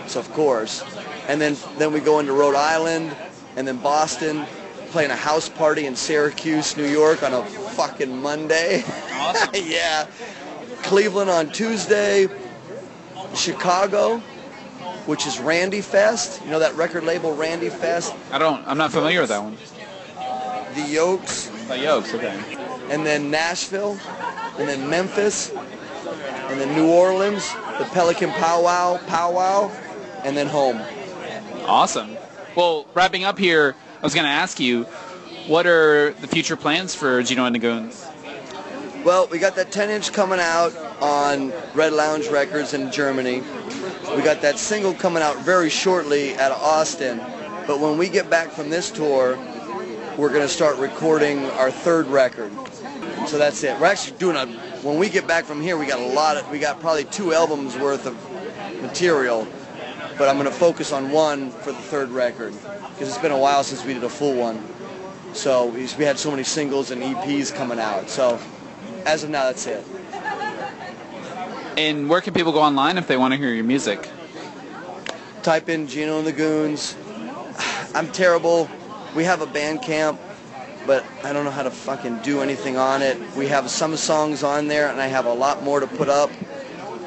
So 0.06 0.20
of 0.20 0.30
course. 0.32 0.84
And 1.28 1.40
then, 1.40 1.56
then 1.78 1.94
we 1.94 2.00
go 2.00 2.18
into 2.18 2.34
Rhode 2.34 2.54
Island 2.54 3.16
and 3.56 3.66
then 3.66 3.78
Boston, 3.78 4.44
playing 4.90 5.10
a 5.10 5.16
house 5.16 5.48
party 5.48 5.86
in 5.86 5.96
Syracuse, 5.96 6.76
New 6.76 6.86
York 6.86 7.22
on 7.22 7.32
a 7.32 7.42
fucking 7.44 8.20
Monday. 8.20 8.84
Awesome. 9.22 9.50
yeah. 9.54 10.08
Cleveland 10.82 11.30
on 11.30 11.48
Tuesday. 11.50 12.26
Chicago, 13.34 14.18
which 15.06 15.26
is 15.26 15.38
Randy 15.40 15.80
Fest. 15.80 16.42
You 16.44 16.50
know 16.50 16.58
that 16.58 16.74
record 16.76 17.04
label, 17.04 17.34
Randy 17.34 17.68
Fest? 17.68 18.14
I 18.30 18.38
don't. 18.38 18.66
I'm 18.66 18.78
not 18.78 18.92
familiar 18.92 19.20
with 19.20 19.30
that 19.30 19.42
one. 19.42 19.56
The 20.74 20.82
Yolks. 20.92 21.48
The 21.68 21.78
Yolks. 21.78 22.14
Okay. 22.14 22.38
and 22.90 23.04
then 23.06 23.30
Nashville, 23.30 23.98
and 24.58 24.68
then 24.68 24.88
Memphis, 24.88 25.50
and 25.50 26.60
then 26.60 26.74
New 26.76 26.90
Orleans, 26.90 27.52
the 27.78 27.84
Pelican 27.92 28.30
Powwow, 28.32 28.98
Powwow, 29.06 29.70
and 30.24 30.36
then 30.36 30.46
home. 30.46 30.80
Awesome. 31.66 32.16
Well, 32.54 32.86
wrapping 32.94 33.24
up 33.24 33.38
here, 33.38 33.74
I 34.00 34.02
was 34.02 34.14
going 34.14 34.24
to 34.24 34.30
ask 34.30 34.60
you, 34.60 34.84
what 35.46 35.66
are 35.66 36.12
the 36.20 36.26
future 36.28 36.56
plans 36.56 36.94
for 36.94 37.22
Gino 37.22 37.44
and 37.46 37.54
the 37.54 37.58
Goons? 37.58 38.06
Well, 39.04 39.26
we 39.28 39.38
got 39.38 39.56
that 39.56 39.72
10-inch 39.72 40.12
coming 40.12 40.38
out 40.38 40.72
on 41.02 41.52
Red 41.74 41.92
Lounge 41.92 42.28
Records 42.28 42.74
in 42.74 42.90
Germany. 42.92 43.42
We 44.14 44.22
got 44.22 44.40
that 44.42 44.56
single 44.58 44.94
coming 44.94 45.22
out 45.22 45.36
very 45.38 45.68
shortly 45.68 46.34
at 46.34 46.52
Austin. 46.52 47.18
But 47.66 47.80
when 47.80 47.98
we 47.98 48.08
get 48.08 48.30
back 48.30 48.50
from 48.50 48.70
this 48.70 48.90
tour, 48.90 49.36
we're 50.16 50.28
going 50.28 50.42
to 50.42 50.48
start 50.48 50.78
recording 50.78 51.44
our 51.50 51.70
third 51.72 52.06
record. 52.06 52.52
So 53.26 53.36
that's 53.36 53.62
it. 53.64 53.78
We're 53.80 53.86
actually 53.86 54.16
doing 54.18 54.36
a. 54.36 54.46
When 54.82 54.98
we 54.98 55.08
get 55.08 55.26
back 55.26 55.44
from 55.44 55.60
here, 55.60 55.76
we 55.76 55.86
got 55.86 55.98
a 55.98 56.06
lot 56.06 56.36
of. 56.36 56.48
We 56.50 56.58
got 56.58 56.80
probably 56.80 57.04
two 57.04 57.32
albums 57.32 57.76
worth 57.76 58.06
of 58.06 58.16
material. 58.80 59.46
But 60.18 60.28
I'm 60.28 60.36
going 60.36 60.48
to 60.48 60.54
focus 60.54 60.92
on 60.92 61.10
one 61.10 61.50
for 61.50 61.72
the 61.72 61.78
third 61.78 62.10
record 62.10 62.52
because 62.92 63.08
it's 63.08 63.18
been 63.18 63.32
a 63.32 63.38
while 63.38 63.64
since 63.64 63.84
we 63.84 63.94
did 63.94 64.04
a 64.04 64.08
full 64.08 64.34
one. 64.34 64.62
So 65.32 65.66
we 65.66 65.88
we 65.98 66.04
had 66.04 66.18
so 66.18 66.30
many 66.30 66.44
singles 66.44 66.90
and 66.90 67.02
EPs 67.02 67.54
coming 67.54 67.80
out. 67.80 68.08
So 68.08 68.38
as 69.06 69.24
of 69.24 69.30
now, 69.30 69.44
that's 69.44 69.66
it. 69.66 69.84
And 71.76 72.08
where 72.08 72.20
can 72.20 72.34
people 72.34 72.52
go 72.52 72.60
online 72.60 72.98
if 72.98 73.06
they 73.06 73.16
want 73.16 73.32
to 73.32 73.38
hear 73.38 73.52
your 73.52 73.64
music? 73.64 74.08
Type 75.42 75.68
in 75.68 75.88
Gino 75.88 76.18
and 76.18 76.26
the 76.26 76.32
Goons. 76.32 76.96
I'm 77.94 78.10
terrible. 78.12 78.68
We 79.16 79.24
have 79.24 79.42
a 79.42 79.46
Bandcamp, 79.46 80.18
but 80.86 81.04
I 81.24 81.32
don't 81.32 81.44
know 81.44 81.50
how 81.50 81.62
to 81.62 81.70
fucking 81.70 82.18
do 82.18 82.40
anything 82.40 82.76
on 82.76 83.02
it. 83.02 83.18
We 83.36 83.48
have 83.48 83.70
some 83.70 83.96
songs 83.96 84.42
on 84.42 84.68
there, 84.68 84.88
and 84.88 85.00
I 85.00 85.06
have 85.06 85.26
a 85.26 85.32
lot 85.32 85.62
more 85.62 85.80
to 85.80 85.86
put 85.86 86.08
up. 86.08 86.30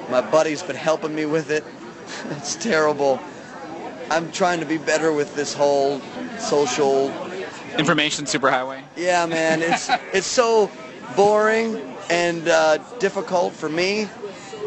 My 0.10 0.21
buddy's 0.21 0.63
been 0.63 0.75
helping 0.75 1.15
me 1.15 1.25
with 1.25 1.49
it. 1.49 1.63
it's 2.32 2.56
terrible. 2.56 3.19
I'm 4.10 4.32
trying 4.32 4.60
to 4.60 4.65
be 4.65 4.78
better 4.78 5.12
with 5.12 5.36
this 5.36 5.54
whole 5.54 5.99
social 6.39 7.12
Information 7.78 8.25
Superhighway. 8.25 8.84
Yeah, 8.95 9.25
man, 9.25 9.62
it's 9.62 9.89
it's 10.13 10.28
so 10.28 10.71
boring 11.15 11.95
and 12.10 12.47
uh, 12.47 12.78
difficult 12.99 13.54
for 13.54 13.69
me, 13.69 14.08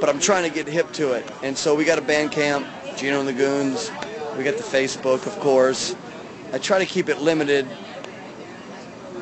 but 0.01 0.09
I'm 0.09 0.21
trying 0.21 0.49
to 0.49 0.55
get 0.55 0.67
hip 0.67 0.93
to 0.95 1.13
it. 1.13 1.31
And 1.43 1.57
so 1.57 1.75
we 1.75 1.85
got 1.85 1.99
a 1.99 2.03
Bandcamp, 2.03 2.97
Gino 2.97 3.21
and 3.21 3.29
the 3.29 3.33
Goons. 3.33 3.91
We 4.37 4.45
got 4.45 4.57
the 4.57 4.63
Facebook, 4.63 5.27
of 5.27 5.39
course. 5.41 5.97
I 6.53 6.59
try 6.59 6.79
to 6.79 6.87
keep 6.87 7.09
it 7.09 7.19
limited, 7.19 7.67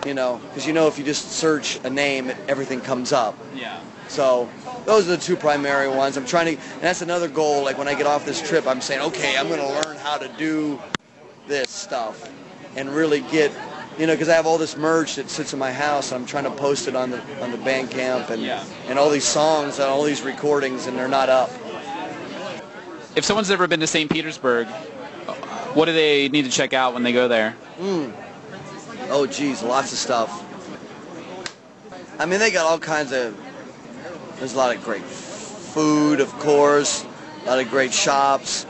you 0.05 0.15
know, 0.15 0.41
because 0.49 0.67
you 0.67 0.73
know 0.73 0.87
if 0.87 0.99
you 0.99 1.05
just 1.05 1.33
search 1.33 1.81
a 1.85 1.91
name, 1.91 2.31
everything 2.49 2.81
comes 2.81 3.13
up. 3.13 3.37
Yeah. 3.55 3.81
So 4.09 4.49
those 4.85 5.09
are 5.09 5.17
the 5.17 5.23
two 5.23 5.37
primary 5.37 5.89
ones. 5.89 6.17
I'm 6.17 6.27
trying 6.27 6.57
to, 6.57 6.63
and 6.75 6.83
that's 6.83 7.03
another 7.03 7.29
goal. 7.29 7.65
Like 7.65 7.79
when 7.79 7.89
I 7.89 7.95
get 7.95 8.07
off 8.07 8.25
this 8.25 8.47
trip, 8.47 8.67
I'm 8.67 8.81
saying, 8.81 9.01
okay, 9.01 9.37
I'm 9.37 9.49
going 9.49 9.61
to 9.61 9.89
learn 9.89 9.97
how 9.97 10.17
to 10.19 10.29
do 10.39 10.81
this 11.49 11.71
stuff 11.71 12.31
and 12.77 12.89
really 12.91 13.21
get, 13.23 13.51
you 13.99 14.07
know, 14.07 14.13
because 14.15 14.29
I 14.29 14.35
have 14.35 14.47
all 14.47 14.59
this 14.59 14.77
merch 14.77 15.17
that 15.17 15.31
sits 15.31 15.53
in 15.53 15.59
my 15.59 15.73
house. 15.73 16.13
And 16.13 16.21
I'm 16.21 16.27
trying 16.27 16.45
to 16.45 16.51
post 16.51 16.89
it 16.89 16.95
on 16.97 17.11
the 17.11 17.21
on 17.43 17.51
the 17.51 17.59
Bandcamp 17.59 18.31
and 18.31 18.43
Yeah. 18.43 18.63
and 18.89 18.99
all 18.99 19.11
these 19.11 19.25
songs 19.27 19.79
and 19.79 19.89
all 19.89 20.03
these 20.03 20.23
recordings, 20.23 20.87
and 20.87 20.97
they're 20.97 21.09
not 21.09 21.29
up. 21.29 21.51
If 23.15 23.25
someone's 23.25 23.51
ever 23.51 23.67
been 23.67 23.81
to 23.81 23.87
St. 23.87 24.11
Petersburg, 24.11 24.67
what 25.75 25.87
do 25.87 25.93
they 25.93 26.29
need 26.29 26.45
to 26.45 26.51
check 26.51 26.73
out 26.75 26.93
when 26.95 27.03
they 27.03 27.13
go 27.13 27.29
there? 27.29 27.53
Hmm. 27.79 28.11
Oh, 29.09 29.27
geez, 29.27 29.63
lots 29.63 29.93
of 29.93 29.99
stuff. 29.99 30.43
I 32.19 32.27
mean, 32.27 32.39
they 32.41 32.51
got 32.51 32.67
all 32.67 32.79
kinds 32.79 33.13
of. 33.13 33.37
There's 34.39 34.53
a 34.53 34.57
lot 34.57 34.75
of 34.77 34.83
great 34.85 35.03
food, 35.03 36.21
of 36.21 36.31
course. 36.41 37.07
A 37.45 37.47
lot 37.47 37.59
of 37.59 37.71
great 37.71 37.93
shops. 37.93 38.67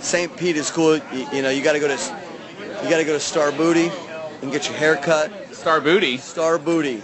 St. 0.00 0.34
Pete 0.36 0.56
is 0.56 0.70
cool. 0.70 0.96
You, 0.96 1.26
you 1.32 1.42
know, 1.42 1.50
you 1.50 1.62
got 1.62 1.72
to 1.74 1.80
go 1.80 1.88
to 1.88 2.16
you 2.82 2.90
got 2.90 2.98
to 2.98 3.04
go 3.04 3.12
to 3.12 3.20
Star 3.20 3.52
Booty 3.52 3.90
and 4.42 4.52
get 4.52 4.68
your 4.68 4.76
hair 4.76 4.96
cut. 4.96 5.54
Star 5.54 5.80
Booty. 5.80 6.18
Star 6.18 6.58
Booty. 6.58 6.98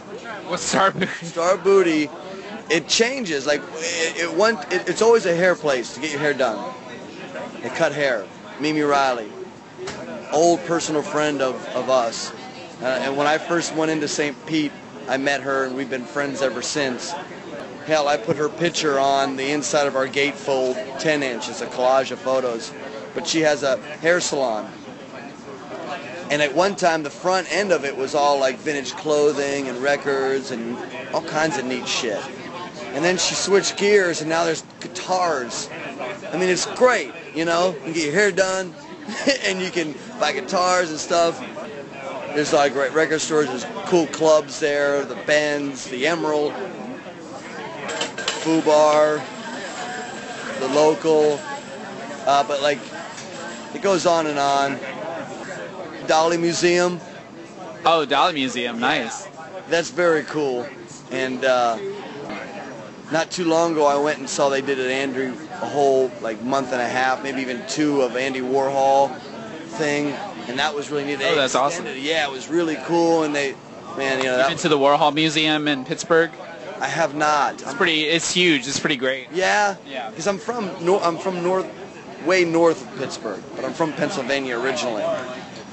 What's 0.46 0.62
Star 0.62 0.90
Booty? 0.90 1.06
Star 1.22 1.56
Booty. 1.56 2.10
It 2.70 2.88
changes. 2.88 3.46
Like 3.46 3.62
it, 3.74 4.16
it 4.16 4.36
went. 4.36 4.60
It, 4.72 4.88
it's 4.88 5.02
always 5.02 5.26
a 5.26 5.34
hair 5.34 5.54
place 5.54 5.94
to 5.94 6.00
get 6.00 6.10
your 6.10 6.20
hair 6.20 6.34
done. 6.34 6.72
They 7.62 7.68
cut 7.70 7.92
hair. 7.92 8.26
Mimi 8.60 8.82
Riley, 8.82 9.30
old 10.32 10.60
personal 10.66 11.02
friend 11.02 11.42
of, 11.42 11.66
of 11.68 11.90
us. 11.90 12.32
Uh, 12.80 12.86
and 13.02 13.16
when 13.16 13.26
I 13.26 13.38
first 13.38 13.74
went 13.74 13.90
into 13.90 14.06
St. 14.06 14.36
Pete, 14.46 14.72
I 15.08 15.16
met 15.16 15.40
her 15.42 15.64
and 15.64 15.76
we've 15.76 15.90
been 15.90 16.04
friends 16.04 16.42
ever 16.42 16.62
since. 16.62 17.12
Hell, 17.86 18.06
I 18.06 18.16
put 18.16 18.36
her 18.36 18.48
picture 18.48 19.00
on 19.00 19.36
the 19.36 19.50
inside 19.50 19.88
of 19.88 19.96
our 19.96 20.06
gatefold 20.06 20.74
10 21.00 21.22
inch. 21.24 21.48
It's 21.48 21.60
a 21.60 21.66
collage 21.66 22.12
of 22.12 22.20
photos. 22.20 22.72
But 23.14 23.26
she 23.26 23.40
has 23.40 23.64
a 23.64 23.78
hair 23.78 24.20
salon. 24.20 24.70
And 26.32 26.40
at 26.40 26.54
one 26.54 26.76
time, 26.76 27.02
the 27.02 27.10
front 27.10 27.52
end 27.52 27.72
of 27.72 27.84
it 27.84 27.94
was 27.94 28.14
all 28.14 28.40
like 28.40 28.56
vintage 28.56 28.92
clothing 28.92 29.68
and 29.68 29.76
records 29.82 30.50
and 30.50 30.78
all 31.12 31.20
kinds 31.20 31.58
of 31.58 31.66
neat 31.66 31.86
shit. 31.86 32.24
And 32.94 33.04
then 33.04 33.18
she 33.18 33.34
switched 33.34 33.76
gears 33.76 34.22
and 34.22 34.30
now 34.30 34.44
there's 34.44 34.64
guitars. 34.80 35.68
I 36.32 36.38
mean, 36.38 36.48
it's 36.48 36.64
great, 36.64 37.12
you 37.34 37.44
know? 37.44 37.74
You 37.74 37.80
can 37.80 37.92
get 37.92 38.04
your 38.04 38.14
hair 38.14 38.32
done 38.32 38.74
and 39.44 39.60
you 39.60 39.70
can 39.70 39.94
buy 40.18 40.32
guitars 40.32 40.88
and 40.88 40.98
stuff. 40.98 41.38
There's 42.34 42.54
like 42.54 42.72
great 42.72 42.94
record 42.94 43.20
stores, 43.20 43.48
there's 43.48 43.66
cool 43.84 44.06
clubs 44.06 44.58
there, 44.58 45.04
the 45.04 45.16
Benz, 45.26 45.84
the 45.88 46.06
Emerald, 46.06 46.54
Fubar, 48.40 49.22
the 50.60 50.68
local. 50.68 51.38
Uh, 52.24 52.42
but 52.42 52.62
like, 52.62 52.78
it 53.74 53.82
goes 53.82 54.06
on 54.06 54.26
and 54.28 54.38
on. 54.38 54.78
Dalí 56.06 56.38
Museum, 56.38 57.00
Oh, 57.84 58.06
Dalí 58.08 58.34
Museum. 58.34 58.78
Nice. 58.78 59.26
that's 59.68 59.90
very 59.90 60.22
cool. 60.24 60.66
And 61.10 61.44
uh, 61.44 61.78
not 63.10 63.30
too 63.30 63.44
long 63.44 63.72
ago, 63.72 63.86
I 63.86 63.96
went 63.98 64.18
and 64.18 64.28
saw 64.28 64.48
they 64.48 64.60
did 64.62 64.78
an 64.78 64.90
Andrew 64.90 65.34
a 65.60 65.66
whole 65.68 66.10
like 66.20 66.42
month 66.42 66.72
and 66.72 66.80
a 66.80 66.88
half, 66.88 67.22
maybe 67.22 67.40
even 67.42 67.62
two 67.68 68.02
of 68.02 68.16
Andy 68.16 68.40
Warhol 68.40 69.14
thing, 69.78 70.12
and 70.48 70.58
that 70.58 70.74
was 70.74 70.90
really 70.90 71.04
neat. 71.04 71.18
They 71.18 71.30
Oh, 71.32 71.34
that's 71.36 71.54
awesome. 71.54 71.86
it. 71.86 71.98
Yeah, 71.98 72.26
it 72.26 72.30
was 72.30 72.48
really 72.48 72.76
cool, 72.84 73.22
and 73.24 73.34
they, 73.34 73.54
man, 73.96 74.18
you 74.18 74.24
know, 74.24 74.36
Been 74.38 74.50
that, 74.56 74.58
to 74.58 74.68
the 74.68 74.78
Warhol 74.78 75.12
Museum 75.14 75.68
in 75.68 75.84
Pittsburgh. 75.84 76.30
I 76.80 76.86
have 76.88 77.14
not. 77.14 77.54
It's 77.54 77.66
I'm- 77.66 77.76
pretty. 77.76 78.04
It's 78.04 78.32
huge. 78.32 78.66
It's 78.66 78.78
pretty 78.80 78.96
great. 78.96 79.28
Yeah. 79.32 79.76
Yeah. 79.88 80.10
Because 80.10 80.26
I'm 80.26 80.38
from 80.38 80.70
nor- 80.84 81.02
I'm 81.02 81.16
from 81.18 81.42
north, 81.42 81.66
way 82.26 82.44
north 82.44 82.82
of 82.82 82.98
Pittsburgh, 82.98 83.42
but 83.54 83.64
I'm 83.64 83.72
from 83.72 83.92
Pennsylvania 83.92 84.58
originally, 84.58 85.02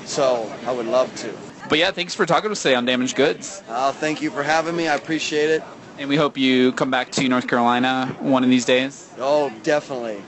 so 0.10 0.52
I 0.66 0.72
would 0.72 0.88
love 0.88 1.14
to. 1.18 1.34
But 1.70 1.78
yeah, 1.78 1.92
thanks 1.92 2.16
for 2.16 2.26
talking 2.26 2.50
to 2.50 2.54
us 2.54 2.64
today 2.64 2.76
on 2.76 2.86
Damaged 2.86 3.16
Goods. 3.16 3.64
Uh, 3.68 3.92
thank 3.92 4.22
you 4.22 4.32
for 4.32 4.44
having 4.44 4.76
me. 4.76 4.88
I 4.88 4.96
appreciate 4.96 5.50
it. 5.50 5.64
And 5.98 6.10
we 6.10 6.16
hope 6.16 6.38
you 6.38 6.72
come 6.72 6.90
back 6.90 7.12
to 7.12 7.28
North 7.28 7.48
Carolina 7.48 8.16
one 8.20 8.44
of 8.44 8.50
these 8.50 8.66
days. 8.66 9.14
Oh, 9.20 9.54
definitely. 9.64 10.24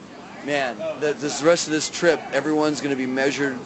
Man, 0.45 0.77
the, 0.99 1.13
this 1.13 1.41
rest 1.41 1.67
of 1.67 1.73
this 1.73 1.89
trip, 1.89 2.21
everyone's 2.31 2.81
going 2.81 2.91
to 2.91 2.97
be 2.97 3.05
measured 3.07 3.57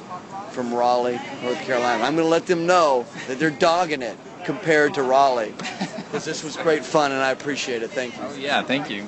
from 0.52 0.74
Raleigh, 0.74 1.20
North 1.44 1.60
Carolina. 1.66 2.04
I'm 2.04 2.16
going 2.16 2.26
to 2.26 2.30
let 2.30 2.46
them 2.46 2.66
know 2.66 3.06
that 3.28 3.40
they're 3.40 3.50
dogging 3.50 4.02
it 4.02 4.18
compared 4.46 4.94
to 4.94 5.04
Raleigh. 5.04 5.54
Because 5.98 6.24
this 6.24 6.44
was 6.44 6.56
great 6.56 6.86
fun, 6.86 7.12
and 7.12 7.22
I 7.22 7.32
appreciate 7.32 7.84
it. 7.84 7.90
Thank 7.90 8.16
you. 8.16 8.24
Oh, 8.24 8.36
yeah, 8.36 8.62
thank 8.62 8.90
you. 8.90 9.08